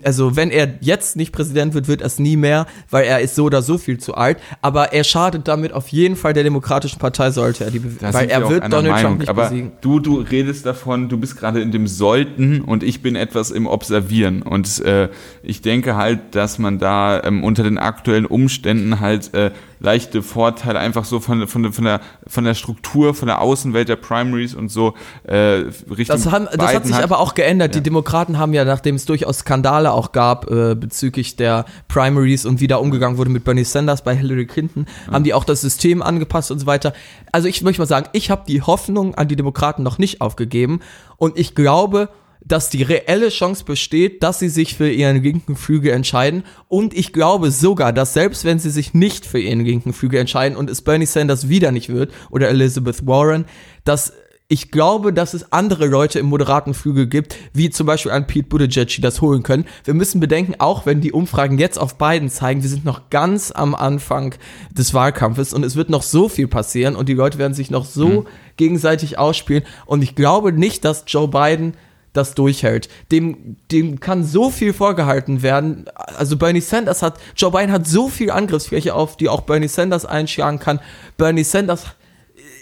[0.05, 3.35] also wenn er jetzt nicht Präsident wird, wird er es nie mehr, weil er ist
[3.35, 4.39] so oder so viel zu alt.
[4.63, 8.29] Aber er schadet damit auf jeden Fall der Demokratischen Partei, sollte er die, Da weil
[8.29, 9.73] er wird Donald Meinung, Trump nicht aber besiegen.
[9.81, 13.67] Du, du redest davon, du bist gerade in dem Sollten und ich bin etwas im
[13.67, 14.43] Observieren.
[14.43, 15.09] Und äh,
[15.43, 20.79] ich denke halt, dass man da ähm, unter den aktuellen Umständen halt äh, leichte Vorteile
[20.79, 24.69] einfach so von, von, von, der, von der Struktur, von der Außenwelt der Primaries und
[24.69, 27.75] so äh, Richtung Das, haben, das hat sich Biden aber auch geändert.
[27.75, 27.81] Ja.
[27.81, 32.61] Die Demokraten haben ja, nachdem es durchaus Skandale auch gab äh, bezüglich der Primaries und
[32.61, 36.03] wie da umgegangen wurde mit Bernie Sanders bei Hillary Clinton, haben die auch das System
[36.03, 36.93] angepasst und so weiter.
[37.33, 40.81] Also ich möchte mal sagen, ich habe die Hoffnung an die Demokraten noch nicht aufgegeben
[41.17, 42.11] und ich glaube,
[42.45, 46.45] dass die reelle Chance besteht, dass sie sich für ihren linken Flügel entscheiden.
[46.69, 50.57] Und ich glaube sogar, dass selbst wenn sie sich nicht für ihren linken Flügel entscheiden
[50.57, 53.45] und es Bernie Sanders wieder nicht wird oder Elizabeth Warren,
[53.85, 54.13] dass
[54.53, 58.49] ich glaube, dass es andere Leute im moderaten Flügel gibt, wie zum Beispiel ein Pete
[58.49, 59.65] Buttigieg, die das holen können.
[59.85, 63.53] Wir müssen bedenken, auch wenn die Umfragen jetzt auf beiden zeigen, wir sind noch ganz
[63.53, 64.35] am Anfang
[64.73, 67.85] des Wahlkampfes und es wird noch so viel passieren und die Leute werden sich noch
[67.85, 68.25] so
[68.57, 69.63] gegenseitig ausspielen.
[69.87, 71.75] Und ich glaube nicht, dass Joe Biden
[72.13, 72.89] das durchhält.
[73.13, 75.85] Dem, dem kann so viel vorgehalten werden.
[75.95, 80.05] Also Bernie Sanders hat, Joe Biden hat so viel Angriffsfläche auf, die auch Bernie Sanders
[80.05, 80.81] einschlagen kann.
[81.17, 81.87] Bernie Sanders,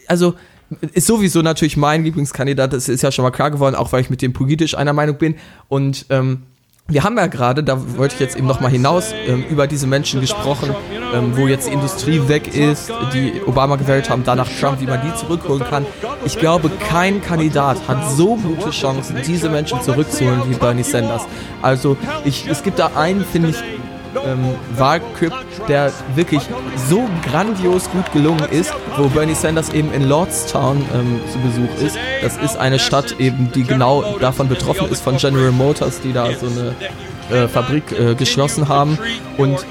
[0.07, 0.35] also
[0.93, 4.11] ist sowieso natürlich mein Lieblingskandidat, das ist ja schon mal klar geworden, auch weil ich
[4.11, 5.37] mit dem politisch einer Meinung bin.
[5.69, 6.43] Und ähm,
[6.89, 10.21] wir haben ja gerade, da wollte ich jetzt eben nochmal hinaus, ähm, über diese Menschen
[10.21, 10.75] gesprochen,
[11.15, 15.01] ähm, wo jetzt die Industrie weg ist, die Obama gewählt haben, danach Trump, wie man
[15.03, 15.87] die zurückholen kann.
[16.25, 21.23] Ich glaube, kein Kandidat hat so gute Chancen, diese Menschen zurückzuholen wie Bernie Sanders.
[21.63, 23.57] Also ich, es gibt da einen, finde ich,
[24.25, 25.33] ähm, Wahlclip,
[25.69, 26.43] der wirklich
[26.89, 31.97] so grandios gut gelungen ist, wo Bernie Sanders eben in Lordstown ähm, zu Besuch ist.
[32.23, 36.29] Das ist eine Stadt eben, die genau davon betroffen ist, von General Motors, die da
[36.33, 38.99] so eine äh, Fabrik äh, geschlossen haben.
[39.37, 39.65] Und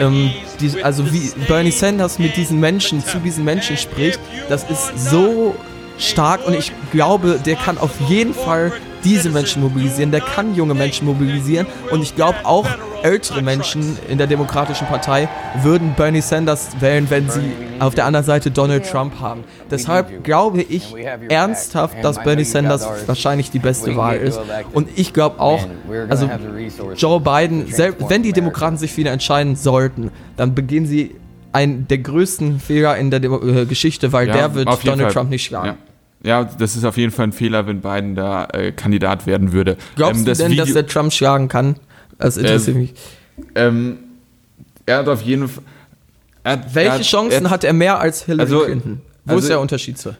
[0.00, 5.10] ähm, die, also wie Bernie Sanders mit diesen Menschen, zu diesen Menschen spricht, das ist
[5.10, 5.54] so
[5.98, 8.72] stark und ich glaube, der kann auf jeden Fall
[9.04, 12.66] diese Menschen mobilisieren, der kann junge Menschen mobilisieren und ich glaube auch
[13.02, 15.28] ältere Menschen in der Demokratischen Partei
[15.62, 19.42] würden Bernie Sanders wählen, wenn sie auf der anderen Seite Donald Trump haben.
[19.70, 20.94] Deshalb glaube ich
[21.28, 24.40] ernsthaft, dass Bernie Sanders wahrscheinlich die beste Wahl ist
[24.72, 25.66] und ich glaube auch,
[26.08, 26.30] also
[26.96, 31.16] Joe Biden, selbst wenn die Demokraten sich wieder entscheiden sollten, dann begehen sie
[31.52, 35.12] einen der größten Fehler in der Demo äh, Geschichte, weil Ja, der wird Donald Fall.
[35.12, 35.66] Trump nicht schlagen.
[35.66, 35.91] Ja.
[36.24, 39.76] Ja, das ist auf jeden Fall ein Fehler, wenn Biden da äh, Kandidat werden würde.
[39.96, 41.76] Glaubst Ähm, du das denn, dass Video- der Trump schlagen kann?
[42.18, 42.94] Das interessiert mich.
[43.54, 43.98] ähm,
[44.86, 45.64] er hat auf jeden Fall.
[46.44, 49.00] er hat- er Welche hat, Chancen er, hat er mehr als Hillary Also- Clinton?
[49.24, 50.16] Wo also- ist der Unterschied zu?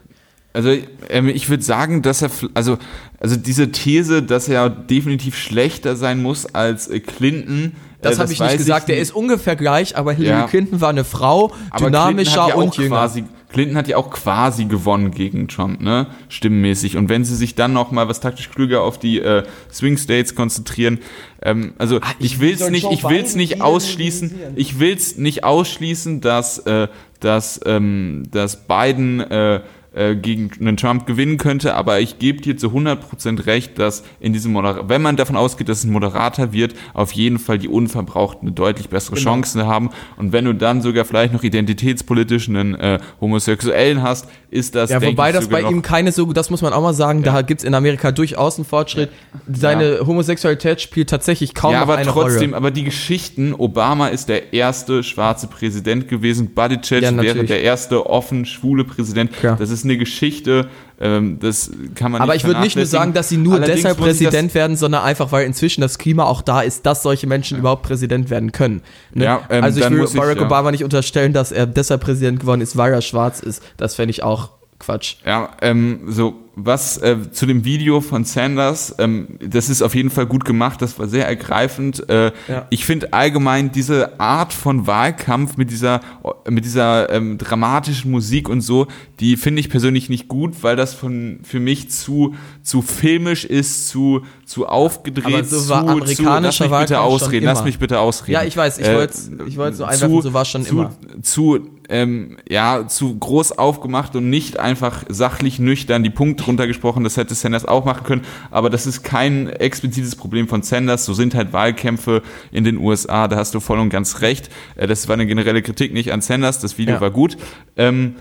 [0.55, 0.71] Also
[1.09, 2.77] ähm, ich würde sagen, dass er, also,
[3.19, 7.71] also diese These, dass er definitiv schlechter sein muss als äh, Clinton.
[8.03, 8.87] Das äh, habe ich nicht gesagt.
[8.87, 10.47] Der ist ungefähr gleich, aber Hillary Ja.
[10.47, 12.89] Clinton war eine Frau, aber dynamischer Clinton hat ja und auch jünger.
[12.97, 16.07] Quasi, Clinton hat ja auch quasi gewonnen gegen Trump, ne?
[16.27, 16.97] Stimmenmäßig.
[16.97, 20.35] Und wenn sie sich dann noch mal was taktisch klüger auf die äh, Swing States
[20.35, 20.99] konzentrieren,
[21.41, 25.43] ähm, also ich will es soll nicht, ich will's nicht ausschließen, ich will es nicht
[25.43, 26.87] ausschließen, dass, äh,
[27.19, 29.61] dass, ähm, dass Biden äh,
[29.93, 34.33] äh, gegen einen Trump gewinnen könnte, aber ich gebe dir zu 100% recht, dass in
[34.33, 37.67] diesem Moderator, wenn man davon ausgeht, dass es ein Moderator wird, auf jeden Fall die
[37.67, 39.29] Unverbrauchten eine deutlich bessere Genau.
[39.31, 44.75] Chancen haben und wenn du dann sogar vielleicht noch identitätspolitisch einen äh, Homosexuellen hast, ist
[44.75, 47.41] das Ja, wobei das bei ihm keine so, das muss man auch mal sagen, da
[47.41, 49.09] gibt es in Amerika durchaus einen Fortschritt.
[49.51, 52.57] Seine Homosexualität spielt tatsächlich kaum ja, aber eine trotzdem, Rolle.
[52.57, 58.05] aber die Geschichten, Obama ist der erste schwarze Präsident gewesen, Buttigieg Ja, wäre der erste
[58.05, 59.31] offen schwule Präsident.
[59.41, 60.67] Das ist eine Geschichte,
[60.99, 63.77] ähm, das kann man Aber nicht ich würde nicht nur sagen, dass sie nur Allerdings
[63.77, 67.57] deshalb Präsident werden, sondern einfach, weil inzwischen das Klima auch da ist, dass solche Menschen
[67.57, 68.81] überhaupt Präsident werden können.
[69.13, 69.25] Ne?
[69.25, 70.45] Ja, ähm, also ich will muss ich, Barack ja.
[70.45, 73.63] Obama nicht unterstellen, dass er deshalb Präsident geworden ist, weil er schwarz ist.
[73.77, 75.15] Das fände ich auch Quatsch.
[75.25, 80.09] Ja, ähm, so was äh, zu dem Video von Sanders, ähm, das ist auf jeden
[80.11, 82.07] Fall gut gemacht, das war sehr ergreifend.
[82.09, 82.67] Äh, Ja.
[82.69, 86.01] Ich finde allgemein diese Art von Wahlkampf mit dieser
[86.47, 88.87] mit dieser ähm, dramatischen Musik und so,
[89.19, 93.87] die finde ich persönlich nicht gut, weil das von für mich zu zu filmisch ist,
[93.87, 97.45] zu zu aufgedreht, Aber so zu, war zu amerikanischer lass mich bitte Wahlkampf schon ausreden,
[97.45, 98.33] lass mich bitte ausreden.
[98.33, 100.91] Ja, ich weiß, ich Äh, wollt's- ich wollt's so einwerfen, so war's schon zu, immer.
[101.23, 107.03] zu ähm, ja zu groß aufgemacht und nicht einfach sachlich nüchtern die Punkte runtergesprochen.
[107.03, 111.05] Das hätte Sanders auch machen können, aber das ist kein explizites Problem von Sanders.
[111.05, 113.27] So sind halt Wahlkämpfe in den USA.
[113.27, 114.49] Da hast du voll und ganz recht.
[114.75, 116.59] Äh, das war eine generelle Kritik nicht an Sanders.
[116.59, 117.01] Das Video Ja.
[117.01, 117.37] war gut.
[117.77, 118.15] Ähm,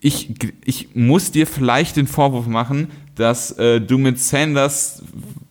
[0.00, 0.32] ich,
[0.64, 5.02] ich muss dir vielleicht den Vorwurf machen, dass äh, du mit Sanders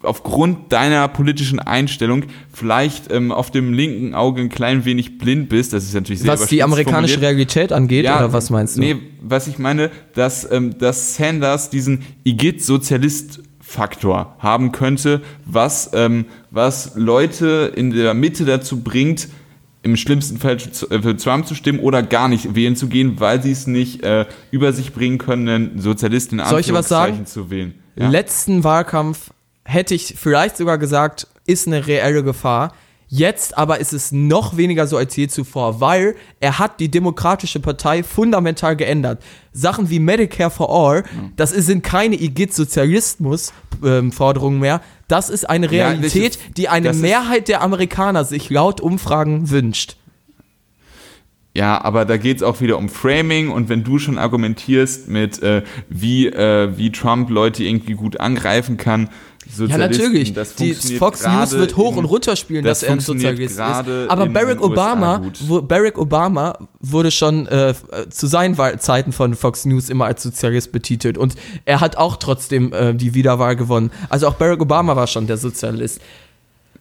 [0.04, 5.74] aufgrund deiner politischen Einstellung vielleicht ähm, auf dem linken Auge ein klein wenig blind bist.
[5.74, 7.34] Das ist natürlich sehr Was die amerikanische formuliert.
[7.34, 8.82] Realität angeht, oder was meinst du?
[8.82, 16.92] Nee, was ich meine, dass, ähm, dass Sanders diesen Igitt-Sozialist-Faktor haben könnte, was, ähm, was
[16.96, 19.28] Leute in der Mitte dazu bringt,
[19.84, 23.52] im schlimmsten Fall für Trump zu stimmen oder gar nicht wählen zu gehen, weil sie
[23.52, 27.26] es nicht äh, über sich bringen können, einen Sozialisten in Soll ich was sagen?
[27.26, 27.74] zu wählen.
[27.96, 28.10] Ja?
[28.10, 29.32] Letzten Wahlkampf
[29.68, 32.74] hätte ich vielleicht sogar gesagt, ist eine reelle Gefahr.
[33.10, 37.62] Jetzt aber ist es noch weniger so als je zuvor, weil er hat die Demokratische
[37.62, 39.24] Partei fundamental geändert.
[39.54, 41.06] Sachen wie Medicare for All,
[41.38, 44.82] das sind keine Igitt-Sozialismus-Forderungen mehr.
[45.08, 49.96] Das ist eine Realität, die eine Mehrheit der Amerikaner sich laut Umfragen wünscht.
[51.58, 55.42] Ja, aber da geht es auch wieder um Framing und wenn du schon argumentierst mit,
[55.42, 59.10] äh, wie, äh, wie Trump Leute irgendwie gut angreifen kann,
[59.58, 60.36] ja, natürlich.
[60.60, 63.60] Die Fox News wird hoch in, und runter spielen, das dass er ein Sozialist ist.
[63.60, 67.74] Aber Barack Obama, wo, Barack Obama wurde schon äh,
[68.10, 71.34] zu seinen Zeiten von Fox News immer als Sozialist betitelt und
[71.66, 73.90] er hat auch trotzdem äh, die Wiederwahl gewonnen.
[74.10, 76.02] Also auch Barack Obama war schon der Sozialist.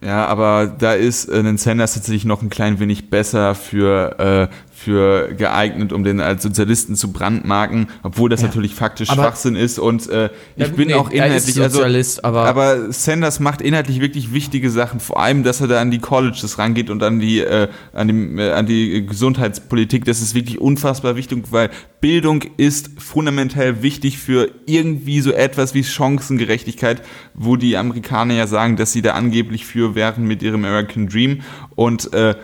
[0.02, 4.65] Ja, aber da ist äh, ein Sanders tatsächlich noch ein klein wenig besser für, äh,
[4.86, 8.46] für geeignet, um den als Sozialisten zu brandmarken, obwohl das ja.
[8.46, 9.80] natürlich faktisch aber Schwachsinn ist.
[9.80, 11.82] Und äh, ich bin nee, auch inhaltlich, also,
[12.22, 15.98] aber, aber Sanders macht inhaltlich wirklich wichtige Sachen, vor allem, dass er da an die
[15.98, 20.04] Colleges rangeht und an die, äh, an die, äh, an die Gesundheitspolitik.
[20.04, 21.70] Das ist wirklich unfassbar wichtig, weil
[22.00, 27.02] Bildung ist fundamental wichtig für irgendwie so etwas wie Chancengerechtigkeit,
[27.34, 31.40] wo die Amerikaner ja sagen, dass sie da angeblich für wären mit ihrem American Dream.
[31.74, 32.36] Und äh,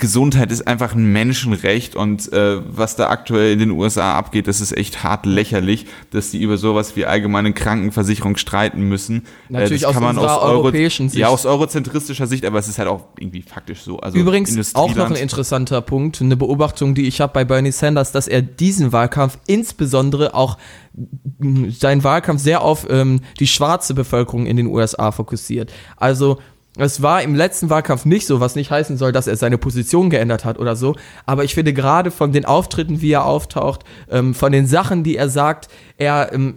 [0.00, 4.60] Gesundheit ist einfach ein Menschenrecht und äh, was da aktuell in den USA abgeht, das
[4.60, 9.18] ist echt hart lächerlich, dass die über sowas wie allgemeine Krankenversicherung streiten müssen.
[9.48, 11.20] Äh, Natürlich äh, kann man aus europäischen Euro, Sicht.
[11.20, 14.00] Ja, aus eurozentristischer Sicht, aber es ist halt auch irgendwie faktisch so.
[14.00, 18.10] Also Übrigens auch noch ein interessanter Punkt, eine Beobachtung, die ich habe bei Bernie Sanders,
[18.10, 20.56] dass er diesen Wahlkampf insbesondere auch
[21.68, 25.72] seinen Wahlkampf sehr auf ähm, die schwarze Bevölkerung in den USA fokussiert.
[25.96, 26.38] Also
[26.84, 30.10] es war im letzten Wahlkampf nicht so, was nicht heißen soll, dass er seine Position
[30.10, 30.96] geändert hat oder so.
[31.26, 35.16] Aber ich finde gerade von den Auftritten, wie er auftaucht, ähm, von den Sachen, die
[35.16, 36.56] er sagt, er ähm,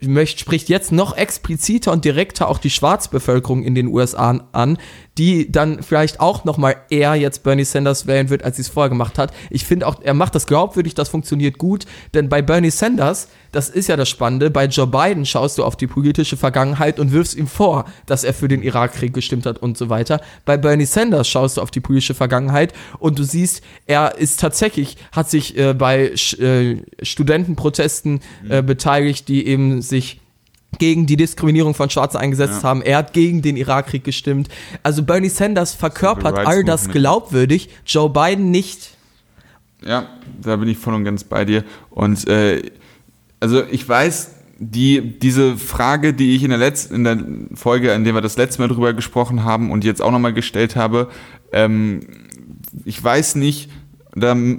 [0.00, 4.78] möchte, spricht jetzt noch expliziter und direkter auch die Schwarzbevölkerung in den USA an,
[5.18, 8.68] die dann vielleicht auch noch mal eher jetzt Bernie Sanders wählen wird, als sie es
[8.68, 9.32] vorher gemacht hat.
[9.50, 13.68] Ich finde auch, er macht das glaubwürdig, das funktioniert gut, denn bei Bernie Sanders, das
[13.68, 17.36] ist ja das Spannende, bei Joe Biden schaust du auf die politische Vergangenheit und wirfst
[17.36, 20.20] ihm vor, dass er für den Irakkrieg gestimmt hat und so weiter.
[20.44, 24.96] Bei Bernie Sanders schaust du auf die politische Vergangenheit und du siehst, er ist tatsächlich,
[25.12, 30.20] hat sich äh, bei äh, Studentenprotesten äh, beteiligt, die eben sich
[30.78, 32.68] gegen die Diskriminierung von Schwarzen eingesetzt ja.
[32.68, 32.82] haben.
[32.82, 34.48] Er hat gegen den Irakkrieg gestimmt.
[34.82, 38.90] Also Bernie Sanders verkörpert all das glaubwürdig, Joe Biden nicht.
[39.84, 40.06] Ja,
[40.42, 41.64] da bin ich voll und ganz bei dir.
[41.90, 42.62] Und äh,
[43.40, 47.18] also ich weiß, die, diese Frage, die ich in der letzten, in der
[47.54, 50.76] Folge, in der wir das letzte Mal drüber gesprochen haben und jetzt auch nochmal gestellt
[50.76, 51.08] habe,
[51.52, 52.00] ähm,
[52.84, 53.70] ich weiß nicht,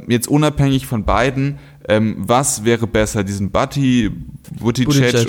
[0.08, 4.12] jetzt unabhängig von beiden, ähm, was wäre besser, diesen Buddy,
[4.60, 5.26] Buttigieg oder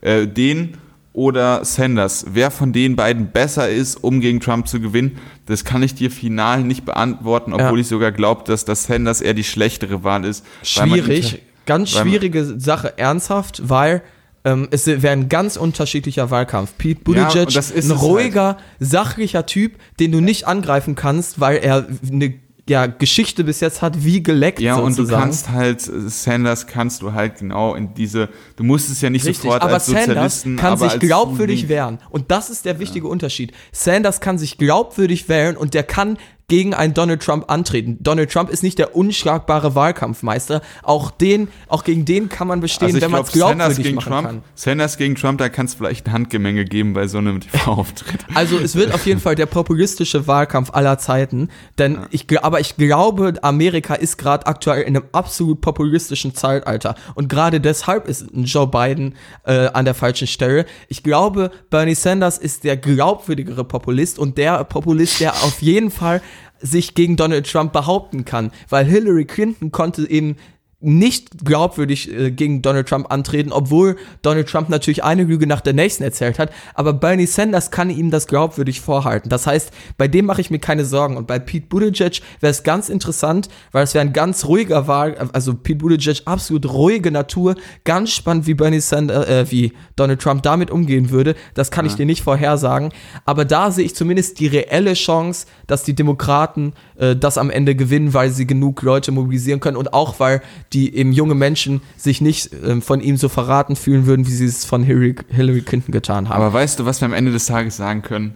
[0.00, 0.76] äh, den
[1.12, 5.82] oder Sanders, wer von den beiden besser ist, um gegen Trump zu gewinnen, das kann
[5.82, 7.82] ich dir final nicht beantworten, obwohl ja.
[7.82, 10.44] ich sogar glaube, dass das Sanders eher die schlechtere Wahl ist.
[10.62, 14.02] Schwierig, ganz schwierige Sache, ernsthaft, weil
[14.44, 16.72] ähm, es wäre ein ganz unterschiedlicher Wahlkampf.
[16.78, 18.58] Pete Buttigieg, ja, ein ruhiger, halt.
[18.78, 22.34] sachlicher Typ, den du nicht angreifen kannst, weil er eine
[22.70, 25.02] ja, Geschichte bis jetzt hat, wie geleckt Ja, sozusagen.
[25.02, 29.10] und du kannst halt, Sanders kannst du halt genau in diese, du musst es ja
[29.10, 31.98] nicht Richtig, sofort aber als Sozialisten, Sanders kann sich glaubwürdig wehren.
[32.10, 33.12] Und das ist der wichtige ja.
[33.12, 33.52] Unterschied.
[33.72, 36.16] Sanders kann sich glaubwürdig wehren und der kann
[36.50, 37.96] gegen einen Donald Trump antreten.
[38.00, 40.62] Donald Trump ist nicht der unschlagbare Wahlkampfmeister.
[40.82, 44.10] Auch den, auch gegen den kann man bestehen, also wenn man es glaubwürdig gegen machen
[44.10, 44.42] Trump, kann.
[44.56, 48.26] Sanders gegen Trump, da kann es vielleicht ein Handgemenge geben bei so einem TV-Auftritt.
[48.34, 52.06] Also es wird auf jeden Fall der populistische Wahlkampf aller Zeiten, denn ja.
[52.10, 57.60] ich, aber ich glaube, Amerika ist gerade aktuell in einem absolut populistischen Zeitalter und gerade
[57.60, 60.66] deshalb ist Joe Biden äh, an der falschen Stelle.
[60.88, 66.20] Ich glaube, Bernie Sanders ist der glaubwürdigere Populist und der Populist, der auf jeden Fall
[66.60, 70.36] sich gegen Donald Trump behaupten kann, weil Hillary Clinton konnte eben
[70.80, 75.74] nicht glaubwürdig äh, gegen Donald Trump antreten, obwohl Donald Trump natürlich eine Lüge nach der
[75.74, 79.28] nächsten erzählt hat, aber Bernie Sanders kann ihm das glaubwürdig vorhalten.
[79.28, 82.62] Das heißt, bei dem mache ich mir keine Sorgen und bei Pete Buttigieg wäre es
[82.62, 87.56] ganz interessant, weil es wäre ein ganz ruhiger Wahl, also Pete Buttigieg absolut ruhige Natur,
[87.84, 91.34] ganz spannend, wie Bernie Sanders, äh, wie Donald Trump damit umgehen würde.
[91.54, 91.90] Das kann ja.
[91.90, 92.90] ich dir nicht vorhersagen,
[93.26, 97.74] aber da sehe ich zumindest die reelle Chance, dass die Demokraten äh, das am Ende
[97.74, 100.40] gewinnen, weil sie genug Leute mobilisieren können und auch weil
[100.72, 104.44] die eben junge Menschen sich nicht äh, von ihm so verraten fühlen würden, wie sie
[104.46, 106.36] es von Hillary, Hillary Clinton getan haben.
[106.42, 108.34] Aber weißt du, was wir am Ende des Tages sagen können?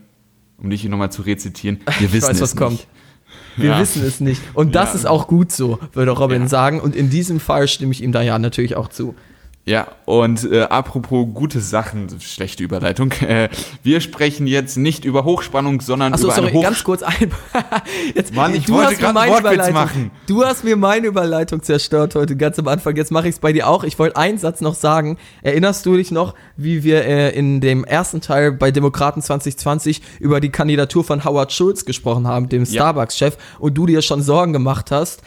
[0.58, 1.80] Um dich hier nochmal zu rezitieren.
[1.98, 2.60] Wir wissen weiß, was nicht.
[2.62, 2.86] kommt.
[3.56, 3.80] Wir Ja.
[3.80, 4.40] wissen es nicht.
[4.54, 4.94] Und das Ja.
[4.96, 6.48] ist auch gut so, würde Robin Ja.
[6.48, 6.80] sagen.
[6.80, 9.14] Und in diesem Fall stimme ich ihm da ja natürlich auch zu.
[9.66, 13.12] Ja, und äh, apropos gute Sachen, schlechte Überleitung.
[13.24, 13.48] Äh,
[13.82, 17.30] wir sprechen jetzt nicht über Hochspannung, sondern Achso, über sorry, eine Hoch ganz kurz ein.
[18.14, 20.10] Jetzt, Mann, ich du wollte hast mir grad einen meine Wortwitz Überleitung- machen.
[20.26, 22.94] Du hast mir meine Überleitung zerstört heute ganz am Anfang.
[22.96, 23.82] Jetzt mache ich es bei dir auch.
[23.84, 25.16] Ich wollte einen Satz noch sagen.
[25.42, 30.40] Erinnerst du dich noch, wie wir äh, in dem ersten Teil bei Demokraten 2020 über
[30.40, 34.90] die Kandidatur von Howard Schulz gesprochen haben, dem Starbucks-Chef, und du dir schon Sorgen gemacht
[34.90, 35.22] hast?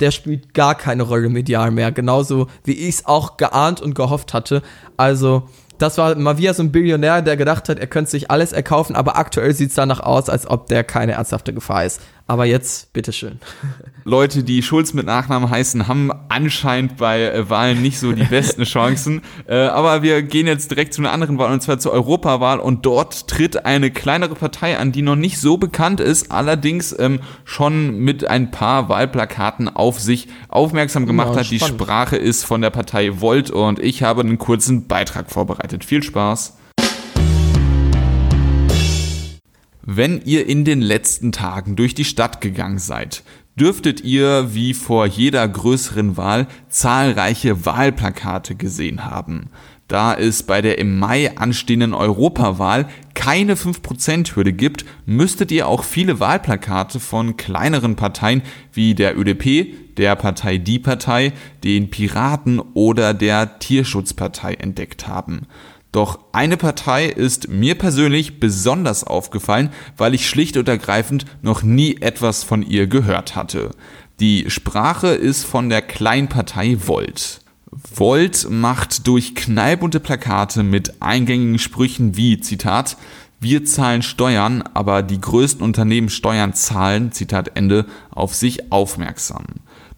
[0.00, 1.92] Der spielt gar keine Rolle medial mehr.
[1.92, 4.62] Genauso wie ich es auch geahnt und gehofft hatte.
[4.96, 8.52] Also, das war mal wieder so ein Billionär, der gedacht hat, er könnte sich alles
[8.52, 12.00] erkaufen, aber aktuell sieht es danach aus, als ob der keine ernsthafte Gefahr ist.
[12.30, 13.38] Aber jetzt, bitteschön.
[14.04, 18.64] Leute, die Schulz mit Nachnamen heißen, haben anscheinend bei äh, Wahlen nicht so die besten
[18.64, 19.22] Chancen.
[19.46, 22.60] Äh, aber wir gehen jetzt direkt zu einer anderen Wahl, und zwar zur Europawahl.
[22.60, 27.20] Und dort tritt eine kleinere Partei an, die noch nicht so bekannt ist, allerdings ähm,
[27.46, 31.50] schon mit ein paar Wahlplakaten auf sich aufmerksam gemacht Ja, hat.
[31.50, 31.58] Die.
[31.58, 35.82] Sprache ist von der Partei Volt und ich habe einen kurzen Beitrag vorbereitet.
[35.82, 36.57] Viel Spaß.
[39.90, 43.22] Wenn ihr in den letzten Tagen durch die Stadt gegangen seid,
[43.58, 49.48] dürftet ihr wie vor jeder größeren Wahl zahlreiche Wahlplakate gesehen haben.
[49.88, 56.20] Da es bei der im Mai anstehenden Europawahl keine 5%-Hürde gibt, müsstet ihr auch viele
[56.20, 58.42] Wahlplakate von kleineren Parteien
[58.74, 61.32] wie der ÖDP, der Partei Die Partei,
[61.64, 65.46] den Piraten oder der Tierschutzpartei entdeckt haben.
[65.98, 71.96] Doch eine Partei ist mir persönlich besonders aufgefallen, weil ich schlicht und ergreifend noch nie
[72.00, 73.72] etwas von ihr gehört hatte.
[74.20, 77.40] Die Sprache ist von der Kleinpartei Volt.
[77.72, 82.96] Volt macht durch knallbunte Plakate mit eingängigen Sprüchen wie, Zitat,
[83.40, 89.46] wir zahlen Steuern, aber die größten Unternehmen Steuern zahlen, Zitat Ende, auf sich aufmerksam.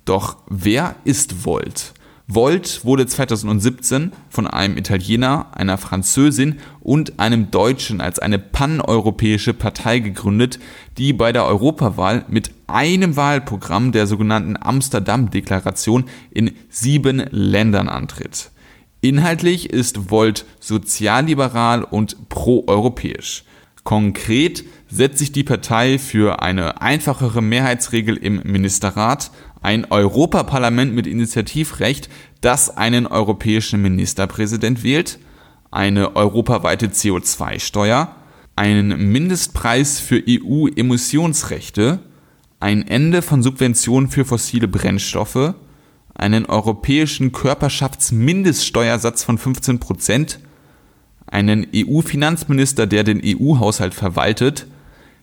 [0.06, 1.92] Doch wer ist Volt?
[2.32, 9.98] Volt wurde 2017 von einem Italiener, einer Französin und einem Deutschen als eine paneuropäische Partei
[9.98, 10.60] gegründet,
[10.96, 18.52] die bei der Europawahl mit einem Wahlprogramm der sogenannten Amsterdam-Deklaration in sieben Ländern antritt.
[19.00, 23.42] Inhaltlich ist Volt sozialliberal und proeuropäisch.
[23.82, 29.32] Konkret setzt sich die Partei für eine einfachere Mehrheitsregel im Ministerrat,
[29.62, 32.08] ein Europaparlament mit Initiativrecht,
[32.40, 35.18] das einen europäischen Ministerpräsident wählt,
[35.70, 38.14] eine europaweite CO2-Steuer,
[38.56, 42.00] einen Mindestpreis für EU-Emissionsrechte,
[42.58, 45.54] ein Ende von Subventionen für fossile Brennstoffe,
[46.14, 50.40] einen europäischen Körperschaftsmindeststeuersatz von 15 Prozent,
[51.26, 54.66] einen EU-Finanzminister, der den EU-Haushalt verwaltet,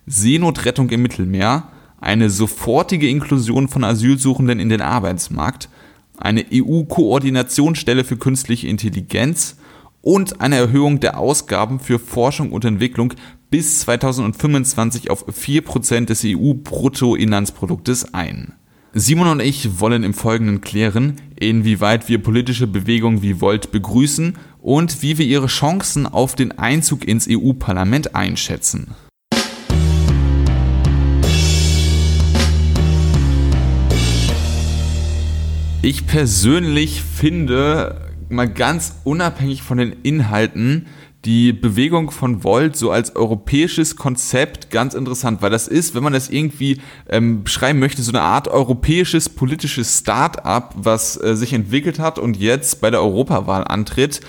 [0.08, 1.68] Seenotrettung im Mittelmeer,
[2.00, 5.70] eine sofortige Inklusion von Asylsuchenden in den Arbeitsmarkt,
[6.18, 9.58] eine EU-Koordinationsstelle für künstliche Intelligenz
[10.02, 13.14] und eine Erhöhung der Ausgaben für Forschung und Entwicklung
[13.50, 18.54] bis 2025 auf 4% des EU-Bruttoinlandsproduktes ein.
[18.94, 25.02] Simon und ich wollen im Folgenden klären, inwieweit wir politische Bewegungen wie Volt begrüßen und
[25.04, 28.96] wie wir ihre Chancen auf den Einzug ins EU-Parlament einschätzen.
[35.88, 40.88] Ich persönlich finde, mal ganz unabhängig von den Inhalten,
[41.24, 46.12] die Bewegung von Volt so als europäisches Konzept ganz interessant, weil das ist, wenn man
[46.12, 52.00] das irgendwie ähm, beschreiben möchte, so eine Art europäisches politisches Start-up, was äh, sich entwickelt
[52.00, 54.20] hat und jetzt bei der Europawahl antritt.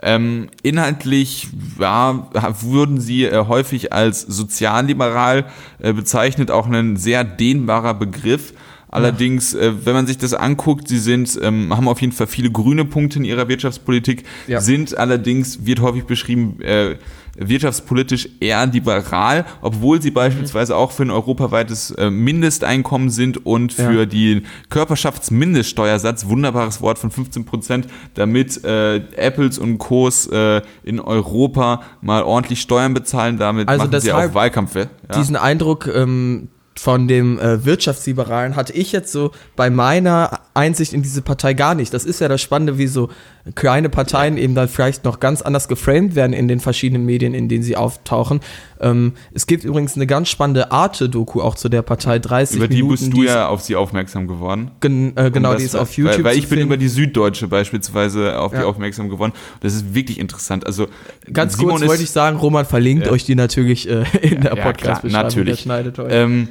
[0.00, 1.48] Ähm, inhaltlich
[1.80, 2.28] ja,
[2.60, 5.46] wurden sie äh, häufig als sozialliberal
[5.80, 8.52] äh, bezeichnet, auch ein sehr dehnbarer Begriff.
[8.90, 12.50] Allerdings, äh, wenn man sich das anguckt, sie sind, ähm, haben auf jeden Fall viele
[12.50, 14.60] grüne Punkte in ihrer Wirtschaftspolitik, Ja.
[14.60, 16.96] sind allerdings, wird häufig beschrieben, äh,
[17.40, 23.92] wirtschaftspolitisch eher liberal, obwohl sie beispielsweise auch für ein europaweites äh, Mindesteinkommen sind und für
[24.00, 24.06] Ja.
[24.06, 31.82] den Körperschaftsmindeststeuersatz, wunderbares Wort von 15 Prozent, damit äh, Apples und Co.s äh, in Europa
[32.00, 34.74] mal ordentlich Steuern bezahlen, damit Also machen sie auch Wahlkampf.
[34.74, 34.86] Ja?
[35.16, 36.48] Diesen Eindruck ähm,
[36.78, 41.74] von dem äh, Wirtschaftsliberalen hatte ich jetzt so bei meiner Einsicht in diese Partei gar
[41.74, 41.92] nicht.
[41.92, 43.08] Das ist ja das Spannende, wie so
[43.54, 47.48] kleine Parteien eben dann vielleicht noch ganz anders geframed werden in den verschiedenen Medien, in
[47.48, 48.40] denen sie auftauchen.
[48.80, 52.76] Ähm, es gibt übrigens eine ganz spannende Arte-Doku auch zu der Partei, 30 Über die
[52.82, 52.92] Minuten.
[53.10, 54.70] bist du ja auf sie aufmerksam geworden.
[54.80, 56.88] gen, äh, genau, Um die das- ist auf YouTube Weil, weil ich bin über die
[56.88, 58.64] Süddeutsche beispielsweise auf die Ja.
[58.66, 59.32] aufmerksam geworden.
[59.60, 60.66] Das ist wirklich interessant.
[60.66, 60.86] Also
[61.32, 63.12] Ganz Simon kurz wollte ich sagen, Roman verlinkt Ja.
[63.12, 65.22] euch die natürlich äh, in der Ja, Podcast-Beschreibung.
[65.28, 65.56] natürlich.
[65.56, 66.12] Der schneidet euch.
[66.12, 66.48] Ähm,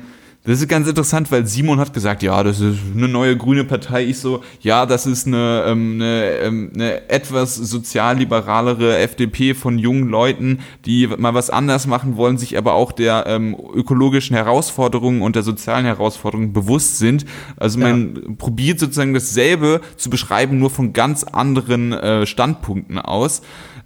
[0.48, 4.06] Das ist ganz interessant, weil Simon hat gesagt, ja, das ist eine neue grüne Partei.
[4.06, 10.08] Ich so, ja, das ist eine, ähm, eine, ähm, eine etwas sozialliberalere FDP von jungen
[10.08, 15.36] Leuten, die mal was anders machen wollen, sich aber auch der ähm, ökologischen Herausforderungen und
[15.36, 17.26] der sozialen Herausforderungen bewusst sind.
[17.58, 18.22] Also man ja.
[18.38, 23.42] probiert sozusagen dasselbe zu beschreiben, nur von ganz anderen äh, Standpunkten aus.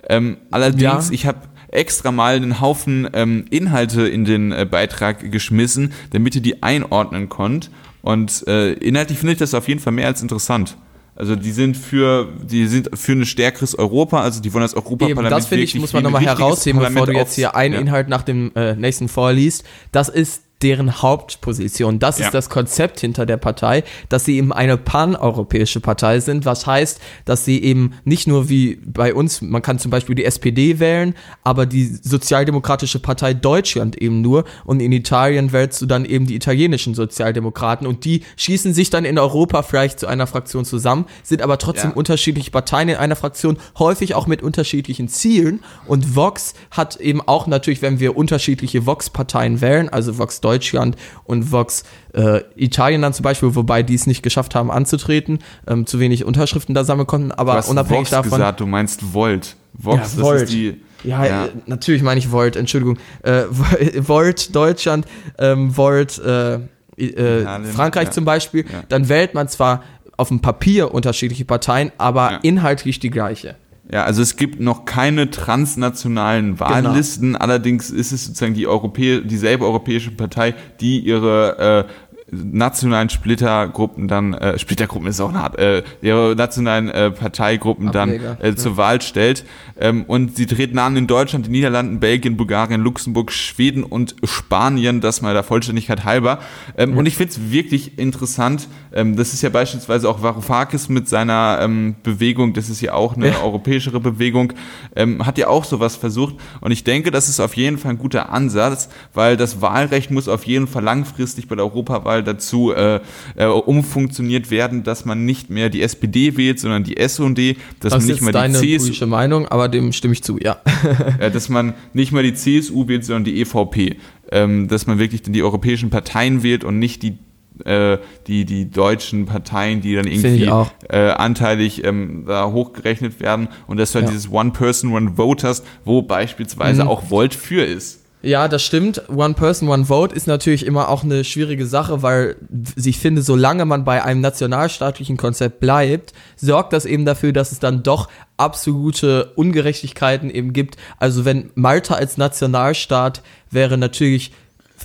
[0.08, 1.12] Ähm, allerdings, ja.
[1.14, 1.40] ich habe
[1.72, 7.30] extra mal einen Haufen ähm, Inhalte in den äh, Beitrag geschmissen, damit ihr die einordnen
[7.30, 7.72] konnt.
[8.02, 10.78] Und äh, inhaltlich finde ich das auf jeden Fall mehr als interessant.
[11.16, 15.32] Also die sind für die sind für ein stärkeres Europa, also die wollen das Europaparlament
[15.32, 17.82] Das finde ich muss man nochmal herausheben, bevor du jetzt hier einen ja.
[17.82, 19.64] Inhalt nach dem äh, nächsten vorliest.
[19.92, 22.00] Das ist deren Hauptposition.
[22.00, 22.26] Das ja.
[22.26, 27.00] ist das Konzept hinter der Partei, dass sie eben eine paneuropäische Partei sind, was heißt,
[27.26, 31.16] dass sie eben nicht nur wie bei uns, man kann zum Beispiel die SPD wählen,
[31.44, 36.36] aber die Sozialdemokratische Partei Deutschland eben nur und in Italien wählst du dann eben die
[36.36, 41.42] italienischen Sozialdemokraten und die schießen sich dann in Europa vielleicht zu einer Fraktion zusammen, sind
[41.42, 41.96] aber trotzdem ja.
[41.96, 47.48] unterschiedliche Parteien in einer Fraktion, häufig auch mit unterschiedlichen Zielen und Vox hat eben auch
[47.48, 51.84] natürlich, wenn wir unterschiedliche Vox-Parteien wählen, also Vox Deutschland, Deutschland und Vox
[52.14, 56.26] äh, Italien dann zum Beispiel, wobei die es nicht geschafft haben anzutreten, ähm, zu wenig
[56.26, 58.32] Unterschriften da sammeln konnten, aber du hast unabhängig Vox davon.
[58.32, 59.56] gesagt, du meinst Volt.
[59.74, 60.36] Vox, ja, Volt.
[60.36, 60.82] das ist die.
[61.04, 61.46] Ja, ja.
[61.46, 62.98] Äh, natürlich meine ich Volt, Entschuldigung.
[63.24, 63.44] Äh,
[63.98, 65.06] Volt Deutschland,
[65.38, 66.56] ähm, Volt äh,
[66.98, 68.12] äh, Frankreich ja.
[68.12, 69.84] zum Beispiel, dann wählt man zwar
[70.18, 73.56] auf dem Papier unterschiedliche Parteien, aber inhaltlich die gleiche.
[73.92, 76.70] Ja, also es gibt noch keine transnationalen genau.
[76.70, 77.40] Wahllisten, genau.
[77.40, 84.34] allerdings ist es sozusagen die Europä dieselbe europäische Partei, die ihre äh, nationalen Splittergruppen dann,
[84.34, 88.78] äh, Splittergruppen ist auch eine Art, äh, ihre nationalen äh, Parteigruppen Ableger, dann äh, zur
[88.78, 89.46] Wahl stellt.
[89.80, 95.02] Ähm, und sie treten an in Deutschland, den Niederlanden, Belgien, Bulgarien, Luxemburg, Schweden und Spanien,
[95.02, 96.40] das mal der Vollständigkeit halber.
[96.78, 96.98] Ähm, ja.
[96.98, 101.60] Und ich finde es wirklich interessant, ähm, das ist ja beispielsweise auch Varoufakis mit seiner
[101.62, 103.42] ähm, Bewegung, das ist ja auch eine ja.
[103.42, 104.54] europäischere Bewegung,
[104.96, 106.36] ähm, hat ja auch sowas versucht.
[106.62, 110.30] Und ich denke, das ist auf jeden Fall ein guter Ansatz, weil das Wahlrecht muss
[110.30, 113.00] auf jeden Fall langfristig bei der Europawahl Mal dazu äh,
[113.36, 118.04] äh, umfunktioniert werden, dass man nicht mehr die SPD wählt, sondern die SD, dass das
[118.04, 119.06] man nicht mehr die CSU.
[119.08, 120.58] Meinung, aber dem stimme ich zu, ja.
[121.34, 123.98] dass man nicht mehr die CSU wählt, sondern die EVP.
[124.32, 127.18] Ähm, dass man wirklich die europäischen Parteien wählt und nicht die
[127.66, 127.98] äh,
[128.28, 130.50] die, die deutschen Parteien, die dann irgendwie
[130.90, 134.12] äh, anteilig ähm, da hochgerechnet werden und dass du halt ja.
[134.12, 136.90] dieses One-Person, One-Vote hast, wo beispielsweise mhm.
[136.90, 138.01] auch Volt für ist.
[138.24, 139.10] Ja, das stimmt.
[139.10, 142.36] One Person, One Vote ist natürlich immer auch eine schwierige Sache, weil
[142.76, 147.60] ich finde, solange man bei einem nationalstaatlichen Konzept bleibt, sorgt das eben dafür, dass es
[147.60, 150.78] dann doch absolute Ungerechtigkeiten eben gibt.
[151.00, 154.32] Also wenn Malta als Nationalstaat wäre natürlich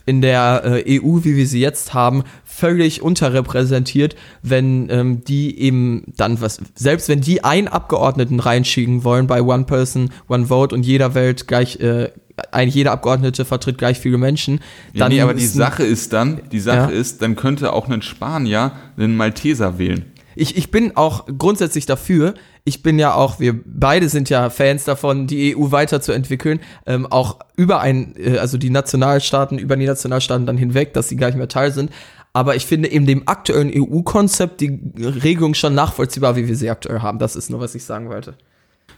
[0.06, 6.12] in der äh, EU, wie wir sie jetzt haben, völlig unterrepräsentiert, wenn ähm, die eben
[6.16, 10.84] dann was, selbst wenn die einen Abgeordneten reinschicken wollen bei One Person, One Vote und
[10.84, 12.10] jeder Welt gleich äh,
[12.50, 14.60] eigentlich jeder Abgeordnete vertritt gleich viele Menschen.
[14.94, 16.98] Dann ja, nee, aber die Sache ist dann, die Sache ja.
[16.98, 20.04] ist, dann könnte auch ein Spanier einen Malteser wählen.
[20.38, 22.34] Ich, ich bin auch grundsätzlich dafür.
[22.64, 27.38] Ich bin ja auch, wir beide sind ja Fans davon, die EU weiterzuentwickeln, ähm, auch
[27.56, 31.38] über ein, äh, also die Nationalstaaten, über die Nationalstaaten dann hinweg, dass sie gar nicht
[31.38, 31.90] mehr Teil sind.
[32.34, 37.00] Aber ich finde in dem aktuellen EU-Konzept die Regelung schon nachvollziehbar, wie wir sie aktuell
[37.00, 37.18] haben.
[37.18, 38.34] Das ist nur, was ich sagen wollte.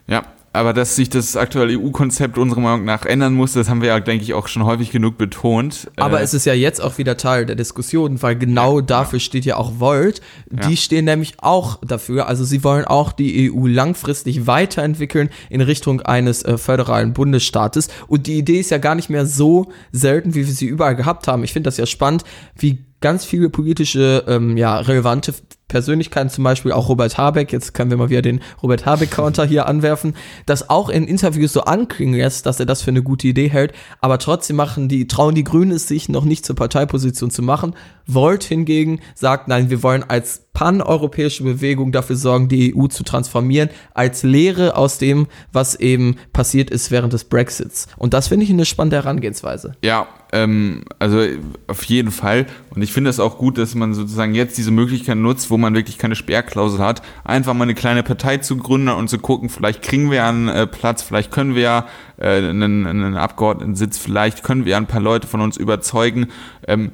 [0.09, 3.89] Ja, aber dass sich das aktuelle EU-Konzept unserer Meinung nach ändern muss, das haben wir
[3.89, 5.91] ja, denke ich, auch schon häufig genug betont.
[5.97, 9.19] Aber äh, es ist ja jetzt auch wieder Teil der Diskussion, weil genau ja, dafür
[9.19, 9.25] ja.
[9.25, 10.21] steht ja auch Volt.
[10.51, 10.77] Die ja.
[10.77, 12.29] stehen nämlich auch dafür.
[12.29, 17.89] Also sie wollen auch die EU langfristig weiterentwickeln in Richtung eines äh, föderalen Bundesstaates.
[18.07, 21.29] Und die Idee ist ja gar nicht mehr so selten, wie wir sie überall gehabt
[21.29, 21.45] haben.
[21.45, 22.25] Ich finde das ja spannend,
[22.57, 25.35] wie ganz viele politische, ähm, ja, relevante
[25.69, 29.67] Persönlichkeiten, zum Beispiel auch Robert Habeck, jetzt können wir mal wieder den Robert Habeck-Counter hier
[29.67, 30.15] anwerfen,
[30.47, 33.73] das auch in Interviews so anklingen lässt, dass er das für eine gute Idee hält,
[34.01, 37.75] aber trotzdem machen die, trauen die Grünen es sich noch nicht zur Parteiposition zu machen.
[38.07, 43.69] Volt hingegen sagt, nein, wir wollen als paneuropäische Bewegung dafür sorgen, die EU zu transformieren,
[43.95, 47.87] als Lehre aus dem, was eben passiert ist während des Brexits.
[47.97, 49.77] Und das finde ich eine spannende Herangehensweise.
[49.85, 51.23] Ja, ähm, also
[51.69, 52.47] auf jeden Fall.
[52.75, 55.75] Und ich finde es auch gut, dass man sozusagen jetzt diese Möglichkeit nutzt, wo man
[55.75, 59.83] wirklich keine Sperrklausel hat, einfach mal eine kleine Partei zu gründen und zu gucken, vielleicht
[59.83, 61.87] kriegen wir einen äh, Platz, vielleicht können wir ja
[62.19, 66.29] äh, einen, einen Abgeordnetensitz, vielleicht können wir ja ein paar Leute von uns überzeugen.
[66.67, 66.93] Ähm,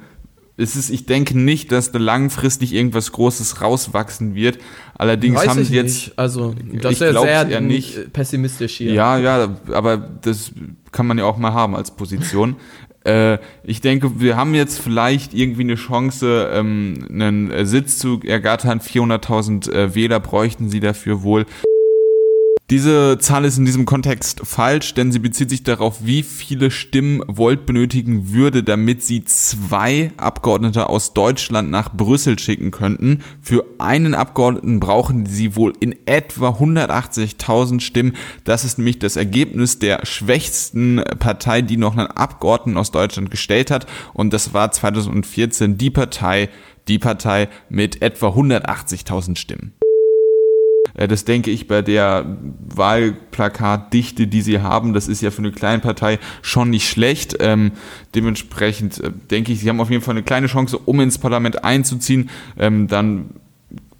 [0.57, 4.59] es ist, ich denke nicht, dass da langfristig irgendwas Großes rauswachsen wird.
[4.97, 6.05] Allerdings Weiß haben sie jetzt.
[6.05, 6.19] Nicht.
[6.19, 8.13] Also, das ist ja sehr nicht.
[8.13, 8.93] pessimistisch hier.
[8.93, 10.51] Ja, ja, aber das
[10.93, 12.55] kann man ja auch mal haben als Position.
[13.05, 18.79] Äh, ich denke, wir haben jetzt vielleicht irgendwie eine Chance, ähm, einen Sitz zu ergattern.
[18.79, 21.45] 400.000 äh, Wähler bräuchten sie dafür wohl.
[22.71, 27.21] Diese Zahl ist in diesem Kontext falsch, denn sie bezieht sich darauf, wie viele Stimmen
[27.27, 33.19] Volt benötigen würde, damit sie zwei Abgeordnete aus Deutschland nach Brüssel schicken könnten.
[33.39, 38.13] Für einen Abgeordneten brauchen sie wohl in etwa 180.000 Stimmen.
[38.45, 43.69] Das ist nämlich das Ergebnis der schwächsten Partei, die noch einen Abgeordneten aus Deutschland gestellt
[43.69, 43.85] hat.
[44.15, 46.49] Und das war 2014 die Partei,
[46.87, 49.75] die Partei mit etwa 180.000 Stimmen.
[50.95, 52.37] Äh, das denke ich bei der
[52.75, 57.37] Wahlplakatdichte, die sie haben, das ist ja für eine Kleinpartei schon nicht schlecht.
[57.39, 57.71] Ähm,
[58.15, 61.63] dementsprechend äh, denke ich, sie haben auf jeden Fall eine kleine Chance, um ins Parlament
[61.63, 62.29] einzuziehen.
[62.57, 63.31] Ähm, dann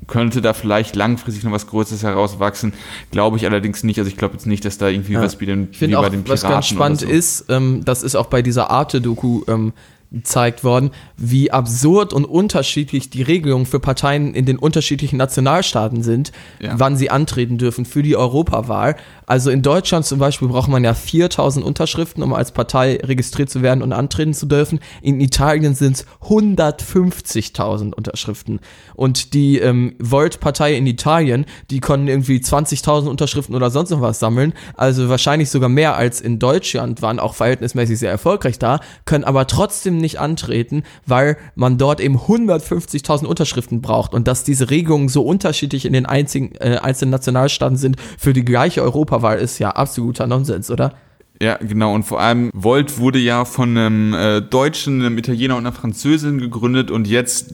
[0.08, 2.74] könnte da vielleicht langfristig noch was Größeres herauswachsen.
[3.12, 3.98] Glaube ich allerdings nicht.
[3.98, 5.22] Also ich glaube jetzt nicht, dass da irgendwie ja.
[5.22, 7.08] was wie, den, ich wie auch, bei den Piraten Was ganz spannend so.
[7.08, 9.74] ist, ähm, das ist auch bei dieser Arte-Doku ähm,
[10.12, 16.32] gezeigt worden, wie absurd und unterschiedlich die Regelungen für Parteien in den unterschiedlichen Nationalstaaten sind,
[16.60, 16.74] ja.
[16.78, 18.96] wann sie antreten dürfen für die Europawahl.
[19.26, 23.62] Also in Deutschland zum Beispiel braucht man ja 4000 Unterschriften, um als Partei registriert zu
[23.62, 24.80] werden und antreten zu dürfen.
[25.02, 28.60] In Italien sind es 150.000 Unterschriften.
[28.94, 34.20] Und die ähm, Volt-Partei in Italien, die konnten irgendwie 20.000 Unterschriften oder sonst noch was
[34.20, 34.54] sammeln.
[34.76, 39.48] Also wahrscheinlich sogar mehr als in Deutschland, waren auch verhältnismäßig sehr erfolgreich da, können aber
[39.48, 44.14] trotzdem nicht antreten, weil man dort eben 150.000 Unterschriften braucht.
[44.14, 48.46] Und dass diese Regelungen so unterschiedlich in den einzigen, äh, einzelnen Nationalstaaten sind für die
[48.46, 50.94] gleiche Europa Europawahl ist ja absoluter Nonsens, oder?
[51.42, 51.94] Ja, genau.
[51.94, 56.40] Und vor allem Volt wurde ja von einem äh, Deutschen, einem Italiener und einer Französin
[56.40, 57.54] gegründet und jetzt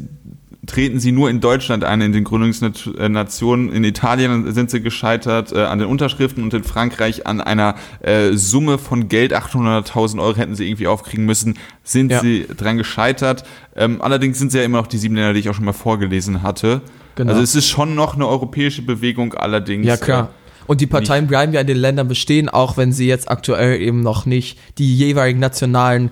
[0.68, 3.72] treten sie nur in Deutschland ein, in den Gründungsnationen.
[3.74, 8.34] In Italien sind sie gescheitert äh, an den Unterschriften und in Frankreich an einer äh,
[8.34, 12.20] Summe von Geld, 800.000 Euro hätten sie irgendwie aufkriegen müssen, sind ja.
[12.20, 13.43] sie dran gescheitert.
[13.76, 15.74] Ähm, allerdings sind sie ja immer noch die sieben Länder, die ich auch schon mal
[15.74, 16.82] vorgelesen hatte.
[17.16, 17.32] Genau.
[17.32, 19.86] Also es ist schon noch eine europäische Bewegung, allerdings.
[19.86, 20.26] Ja, klar.
[20.26, 23.82] Äh, und die Parteien bleiben ja in den Ländern bestehen, auch wenn sie jetzt aktuell
[23.82, 26.12] eben noch nicht die jeweiligen nationalen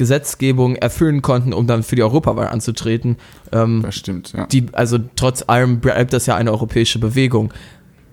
[0.00, 3.18] Gesetzgebungen erfüllen konnten, um dann für die Europawahl anzutreten.
[3.52, 4.46] Ähm, das stimmt, ja.
[4.46, 7.52] Die, also trotz allem bleibt das ja eine europäische Bewegung.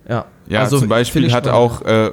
[0.06, 2.10] Ja, ja also, zum Beispiel hat auch äh,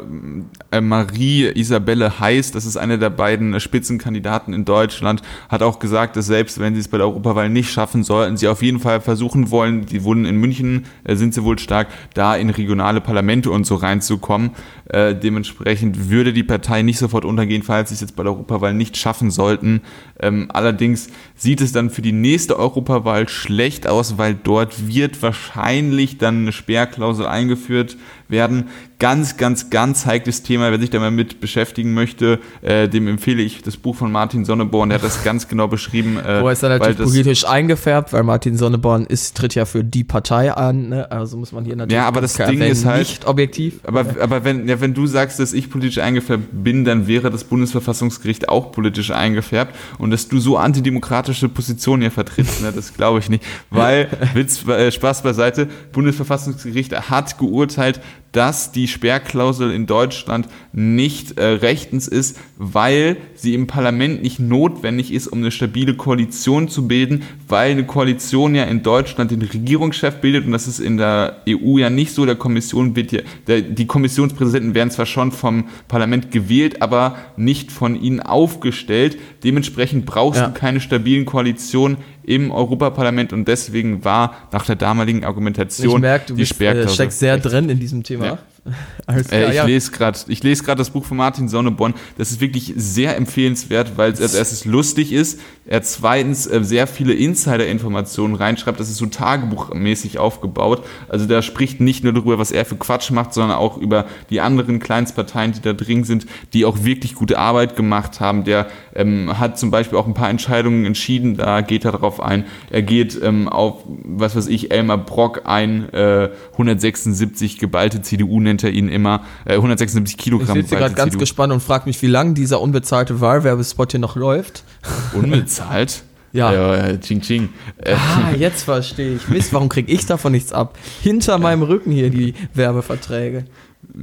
[0.72, 6.16] äh, Marie Isabelle Heiß, das ist eine der beiden Spitzenkandidaten in Deutschland, hat auch gesagt,
[6.16, 9.02] dass selbst wenn sie es bei der Europawahl nicht schaffen, sollten sie auf jeden Fall
[9.02, 13.52] versuchen wollen, die wurden in München, äh, sind sie wohl stark, da in regionale Parlamente
[13.52, 14.52] und so reinzukommen.
[14.88, 18.74] Äh, dementsprechend würde die Partei nicht sofort untergehen, falls sie es jetzt bei der Europawahl
[18.74, 19.82] nicht schaffen sollten.
[20.20, 26.18] Ähm, allerdings sieht es dann für die nächste Europawahl schlecht aus, weil dort wird wahrscheinlich
[26.18, 27.98] dann eine Sperrklausel eingeführt
[28.30, 28.70] werden.
[28.98, 30.72] Ganz, ganz, ganz heikles Thema.
[30.72, 34.46] Wer sich da mal mit beschäftigen möchte, äh, dem empfehle ich das Buch von Martin
[34.46, 34.90] Sonneborn.
[34.90, 36.18] Der hat das ganz genau beschrieben.
[36.18, 40.06] Äh, Wo ist er natürlich politisch eingefärbt, weil Martin Sonneborn ist, tritt ja für die
[40.06, 40.90] Partei an.
[40.90, 41.12] Ne?
[41.12, 43.82] Also muss man hier natürlich ja, aber das Ding ist halt, nicht objektiv.
[43.84, 47.44] Aber, aber wenn, ja, wenn du sagst, dass ich politisch eingefärbt bin, dann wäre das
[47.44, 49.76] Bundesverfassungsgericht auch politisch eingefärbt.
[49.98, 53.44] Und dass du so antidemokratische Positionen hier vertrittst, ne, das glaube ich nicht.
[53.70, 58.00] Weil, Witz, äh, Spaß beiseite, Bundesverfassungsgericht hat geurteilt,
[58.36, 65.14] dass die Sperrklausel in Deutschland nicht äh, rechtens ist, weil sie im Parlament nicht notwendig
[65.14, 70.16] ist, um eine stabile Koalition zu bilden, weil eine Koalition ja in Deutschland den Regierungschef
[70.16, 72.26] bildet und das ist in der EU ja nicht so.
[72.26, 77.72] Der Kommission wird ja, der, die Kommissionspräsidenten werden zwar schon vom Parlament gewählt, aber nicht
[77.72, 79.18] von ihnen aufgestellt.
[79.46, 80.48] Dementsprechend brauchst ja.
[80.48, 86.26] du keine stabilen Koalitionen im Europaparlament und deswegen war nach der damaligen Argumentation ich merke,
[86.28, 88.26] du die bist, äh, steckst sehr drin in diesem Thema.
[88.26, 88.40] Ja.
[89.08, 89.66] Äh, ich ja.
[89.66, 91.94] lese gerade, ich lese gerade das Buch von Martin Sonneborn.
[92.18, 96.86] Das ist wirklich sehr empfehlenswert, weil es als erstes lustig ist, er zweitens äh, sehr
[96.86, 98.80] viele Insider-Informationen reinschreibt.
[98.80, 100.84] Das ist so tagebuchmäßig aufgebaut.
[101.08, 104.42] Also da spricht nicht nur darüber, was er für Quatsch macht, sondern auch über die
[104.42, 108.44] anderen Kleinstparteien, die da drin sind, die auch wirklich gute Arbeit gemacht haben.
[108.44, 111.38] Der ähm, hat zum Beispiel auch ein paar Entscheidungen entschieden.
[111.38, 112.46] Da geht er darauf ein.
[112.70, 118.55] Er geht ähm, auf, was weiß ich, Elmar Brock ein, äh, 176 geballte CDU nennt
[118.64, 120.58] er ihn immer, äh, 176 Kilogramm.
[120.58, 124.16] Ich sitze gerade ganz gespannt und frage mich, wie lange dieser unbezahlte Wahlwerbespot hier noch
[124.16, 124.64] läuft.
[125.14, 126.04] Unbezahlt?
[126.32, 126.52] Ja.
[126.52, 127.50] ja, ching ching.
[127.86, 129.30] Ah, jetzt verstehe ich.
[129.30, 130.78] Mist, warum kriege ich davon nichts ab?
[131.02, 133.46] Hinter meinem Rücken hier die Werbeverträge.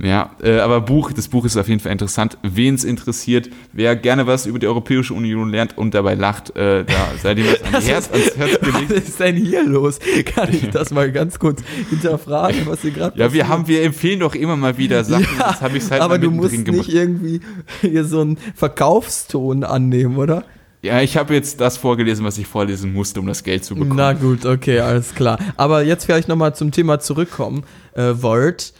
[0.03, 2.39] Ja, äh, aber Buch, das Buch ist auf jeden Fall interessant.
[2.43, 6.85] Wen es interessiert, wer gerne was über die Europäische Union lernt und dabei lacht, äh,
[6.85, 8.91] da seid ihr was ans Herz, ans Herz gelegt.
[8.91, 9.99] Was ist denn hier los?
[10.35, 14.20] Kann ich das mal ganz kurz hinterfragen, was hier gerade Ja, wir haben, wir empfehlen
[14.20, 15.26] doch immer mal wieder Sachen.
[15.39, 16.89] Ja, Jetzt habe ich halt aber du musst nicht gemacht.
[16.89, 17.41] irgendwie
[17.80, 20.45] hier so einen Verkaufston annehmen, oder?
[20.83, 23.95] Ja, ich habe jetzt das vorgelesen, was ich vorlesen musste, um das Geld zu bekommen.
[23.97, 25.39] Na gut, okay, alles klar.
[25.57, 27.62] Aber jetzt vielleicht nochmal zum Thema zurückkommen.
[27.95, 28.72] Äh, Volt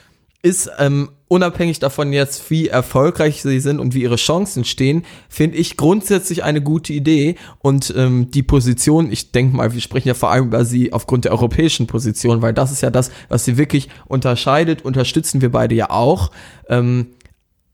[0.43, 5.57] ist ähm, unabhängig davon jetzt, wie erfolgreich sie sind und wie ihre Chancen stehen, finde
[5.57, 7.37] ich grundsätzlich eine gute Idee.
[7.61, 11.25] Und ähm, die Position, ich denke mal, wir sprechen ja vor allem über sie aufgrund
[11.25, 15.77] der europäischen Position, weil das ist ja das, was sie wirklich unterscheidet, unterstützen wir beide
[15.77, 16.33] ja auch.
[16.69, 17.07] Ähm,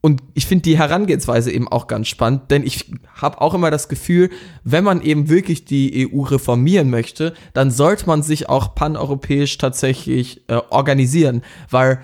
[0.01, 3.89] und ich finde die Herangehensweise eben auch ganz spannend, denn ich habe auch immer das
[3.89, 4.31] Gefühl,
[4.63, 10.49] wenn man eben wirklich die EU reformieren möchte, dann sollte man sich auch paneuropäisch tatsächlich
[10.49, 11.99] äh, organisieren, weil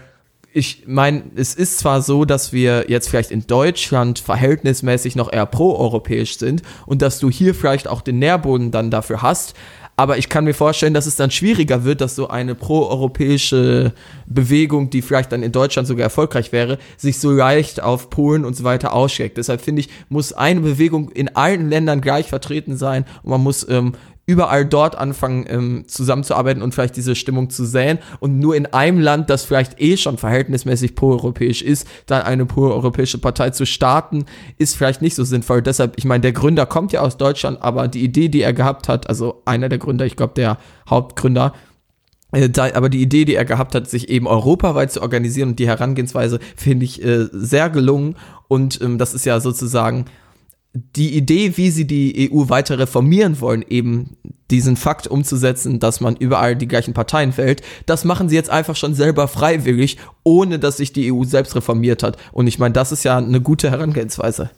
[0.57, 5.47] ich meine, es ist zwar so, dass wir jetzt vielleicht in Deutschland verhältnismäßig noch eher
[5.47, 9.57] proeuropäisch sind und dass du hier vielleicht auch den Nährboden dann dafür hast,
[9.97, 13.93] aber ich kann mir vorstellen, dass es dann schwieriger wird, dass so eine proeuropäische
[14.27, 18.57] Bewegung, die vielleicht dann in Deutschland sogar erfolgreich wäre, sich so leicht auf Polen und
[18.57, 19.37] so weiter ausschlägt.
[19.37, 23.69] Deshalb finde ich, muss eine Bewegung in allen Ländern gleich vertreten sein und man muss
[23.69, 23.93] ähm,
[24.27, 29.01] überall dort anfangen ähm, zusammenzuarbeiten und vielleicht diese Stimmung zu säen und nur in einem
[29.01, 34.25] Land, das vielleicht eh schon verhältnismäßig proeuropäisch ist, dann eine proeuropäische Partei zu starten,
[34.57, 35.61] ist vielleicht nicht so sinnvoll.
[35.63, 38.89] Deshalb, ich meine, der Gründer kommt ja aus Deutschland, aber die Idee, die er gehabt
[38.89, 40.59] hat, also einer der Gründer, ich glaube der
[40.89, 41.53] Hauptgründer,
[42.33, 45.59] äh, da, aber die Idee, die er gehabt hat, sich eben europaweit zu organisieren und
[45.59, 48.17] die Herangehensweise finde ich äh, sehr gelungen
[48.49, 50.07] und ähm, das ist ja sozusagen
[50.75, 54.17] die Idee, wie sie die EU weiter reformieren wollen, eben
[54.51, 58.77] diesen Fakt umzusetzen, dass man überall die gleichen Parteien wählt, das machen sie jetzt einfach
[58.77, 62.17] schon selber freiwillig, ohne dass sich die EU selbst reformiert hat.
[62.33, 64.51] Und ich meine, das ist ja eine gute Herangehensweise.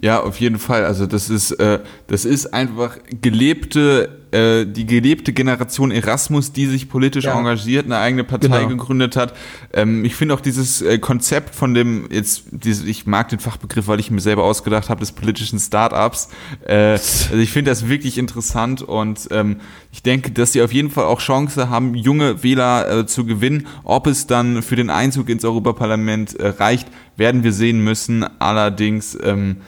[0.00, 0.84] Ja, auf jeden Fall.
[0.84, 6.88] Also das ist, äh, das ist einfach gelebte, äh, die gelebte Generation Erasmus, die sich
[6.88, 7.38] politisch Ja.
[7.38, 8.68] engagiert, eine eigene Partei Genau.
[8.68, 9.34] gegründet hat.
[9.72, 13.88] Ähm, ich finde auch dieses äh, Konzept von dem, jetzt, diese, ich mag den Fachbegriff,
[13.88, 16.28] weil ich mir selber ausgedacht habe, des politischen Startups.
[16.66, 19.56] Äh, also ich finde das wirklich interessant und ähm,
[19.92, 23.66] ich denke, dass sie auf jeden Fall auch Chance haben, junge Wähler äh, zu gewinnen.
[23.84, 28.24] Ob es dann für den Einzug ins Europaparlament äh, reicht, werden wir sehen müssen.
[28.40, 29.58] Allerdings, ähm,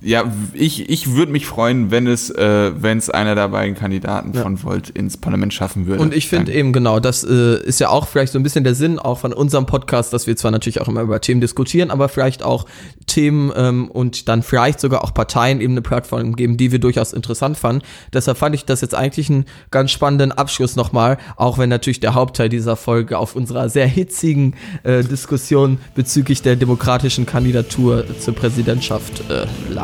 [0.00, 4.32] ja, ich, ich würde mich freuen, wenn es, äh, wenn es einer der beiden Kandidaten
[4.34, 4.42] Ja.
[4.42, 6.02] von Volt ins Parlament schaffen würde.
[6.02, 8.74] Und ich finde eben genau, das äh, ist ja auch vielleicht so ein bisschen der
[8.74, 12.08] Sinn auch von unserem Podcast, dass wir zwar natürlich auch immer über Themen diskutieren, aber
[12.08, 12.66] vielleicht auch
[13.06, 17.12] Themen ähm, und dann vielleicht sogar auch Parteien eben eine Plattform geben, die wir durchaus
[17.12, 17.82] interessant fanden.
[18.12, 22.14] Deshalb fand ich das jetzt eigentlich einen ganz spannenden Abschluss nochmal, auch wenn natürlich der
[22.14, 29.22] Hauptteil dieser Folge auf unserer sehr hitzigen äh, Diskussion bezüglich der demokratischen Kandidatur zur Präsidentschaft
[29.30, 29.81] äh, lag.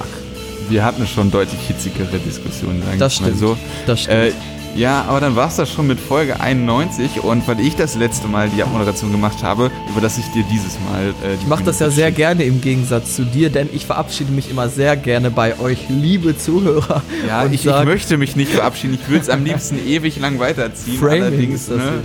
[0.68, 3.38] Wir hatten schon deutlich hitzigere Diskussionen, sagen Das stimmt.
[3.38, 3.56] so.
[3.86, 4.16] Das stimmt.
[4.16, 4.32] Äh,
[4.76, 8.28] ja, aber dann war es das schon mit Folge 91 und weil ich das letzte
[8.28, 11.80] Mal die Abmoderation gemacht habe, überlasse ich dir dieses Mal äh, die Ich mache das
[11.80, 15.58] ja sehr gerne im Gegensatz zu dir, denn ich verabschiede mich immer sehr gerne bei
[15.58, 17.02] euch, liebe Zuhörer.
[17.26, 18.98] Ja, ich, ich sag, möchte mich nicht verabschieden.
[19.02, 20.98] Ich würde es am liebsten ewig lang weiterziehen.
[20.98, 22.02] Framing allerdings, ist das ne?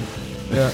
[0.55, 0.71] Ja.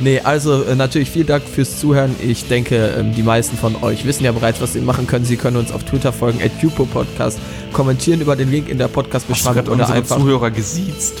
[0.00, 2.14] Nee, also äh, natürlich vielen Dank fürs Zuhören.
[2.20, 5.24] Ich denke, ähm, die meisten von euch wissen ja bereits, was sie machen können.
[5.24, 6.52] Sie können uns auf Twitter folgen, at
[6.92, 7.38] Podcast,
[7.72, 10.18] kommentieren über den Link in der Podcast-Beschreibung oder einfach.
[10.18, 11.14] Zuhörer gesiezt?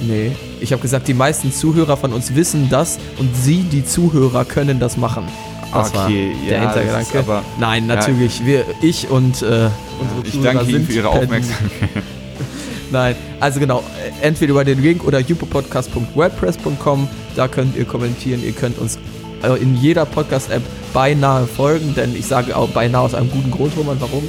[0.00, 4.44] Nee, ich habe gesagt, die meisten Zuhörer von uns wissen das und sie, die Zuhörer,
[4.44, 5.24] können das machen.
[5.72, 7.18] Das war Okay, der ja, Hintergedanke.
[7.18, 7.96] aber- Nein, Ja.
[7.96, 8.44] natürlich.
[8.44, 9.70] Wir, ich und äh, unsere
[10.24, 11.88] Ich Zuhörer danke Ihnen für Ihre Aufmerksamkeit.
[12.90, 18.52] Nein, also genau, äh, entweder über den Link oder jupopodcast.wordpress.com, da könnt ihr kommentieren, ihr
[18.52, 18.98] könnt uns
[19.42, 20.62] äh, in jeder Podcast-App
[20.92, 24.24] beinahe folgen, denn ich sage auch beinahe aus einem guten Grund, Roman, warum?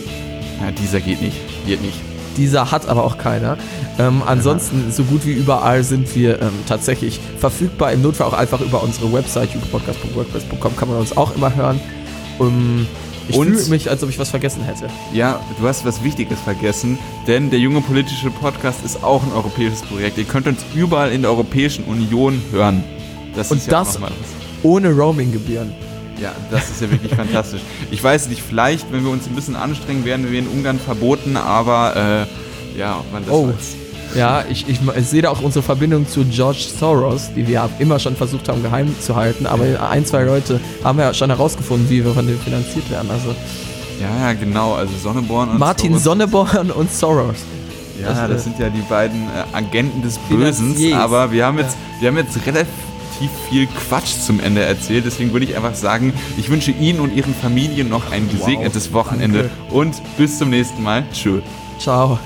[0.62, 1.38] Ja, dieser geht nicht.
[1.66, 2.00] Geht nicht.
[2.38, 3.58] Dieser hat aber auch keiner.
[3.98, 7.94] Ähm, ansonsten, so gut wie überall sind wir ähm, tatsächlich verfügbar.
[7.94, 11.80] Im Notfall auch einfach über unsere Website, jupopodcast.wordpress.com, kann man uns auch immer hören.
[12.38, 12.86] Um,
[13.28, 14.88] ich fühle mich, als ob ich was vergessen hätte.
[15.14, 16.98] Ja, du hast was Wichtiges vergessen,
[17.28, 20.18] denn der junge politische Podcast ist auch ein europäisches Projekt.
[20.18, 22.84] Ihr könnt uns überall in der Europäischen Union hören.
[23.36, 24.00] Das Und ist ja das-.
[24.64, 25.74] Ohne Roaming-Gebühren.
[26.22, 27.62] Ja, das ist ja wirklich fantastisch.
[27.92, 31.36] Ich weiß nicht, vielleicht, wenn wir uns ein bisschen anstrengen, werden wir in Ungarn verboten,
[31.36, 32.26] aber
[32.76, 33.48] äh, ja, ob man das Oh.
[33.50, 33.76] weiß.
[34.14, 38.00] Ja, ich, ich, ich sehe da auch unsere Verbindung zu George Soros, die wir immer
[38.00, 42.04] schon versucht haben geheim zu halten, aber ein, zwei Leute haben ja schon herausgefunden, wie
[42.04, 43.10] wir von dem finanziert werden.
[43.12, 43.36] Also
[44.02, 44.74] Ja, ja, genau.
[44.74, 46.04] Also Sonneborn und Martin Soros.
[46.04, 47.38] Sonneborn und Soros.
[48.02, 50.18] Ja, Das, das, äh, sind ja die beiden äh, Agenten des.
[50.18, 50.94] Bösen.
[50.94, 52.68] Aber wir haben jetzt, wir haben jetzt relativ
[53.50, 55.06] viel Quatsch zum Ende erzählt.
[55.06, 59.50] Deswegen würde ich einfach sagen, ich wünsche Ihnen und Ihren Familien noch ein gesegnetes Wochenende
[59.50, 59.74] danke.
[59.74, 61.04] und bis zum nächsten Mal.
[61.14, 61.44] Tschüss.
[61.80, 62.20] Ciao.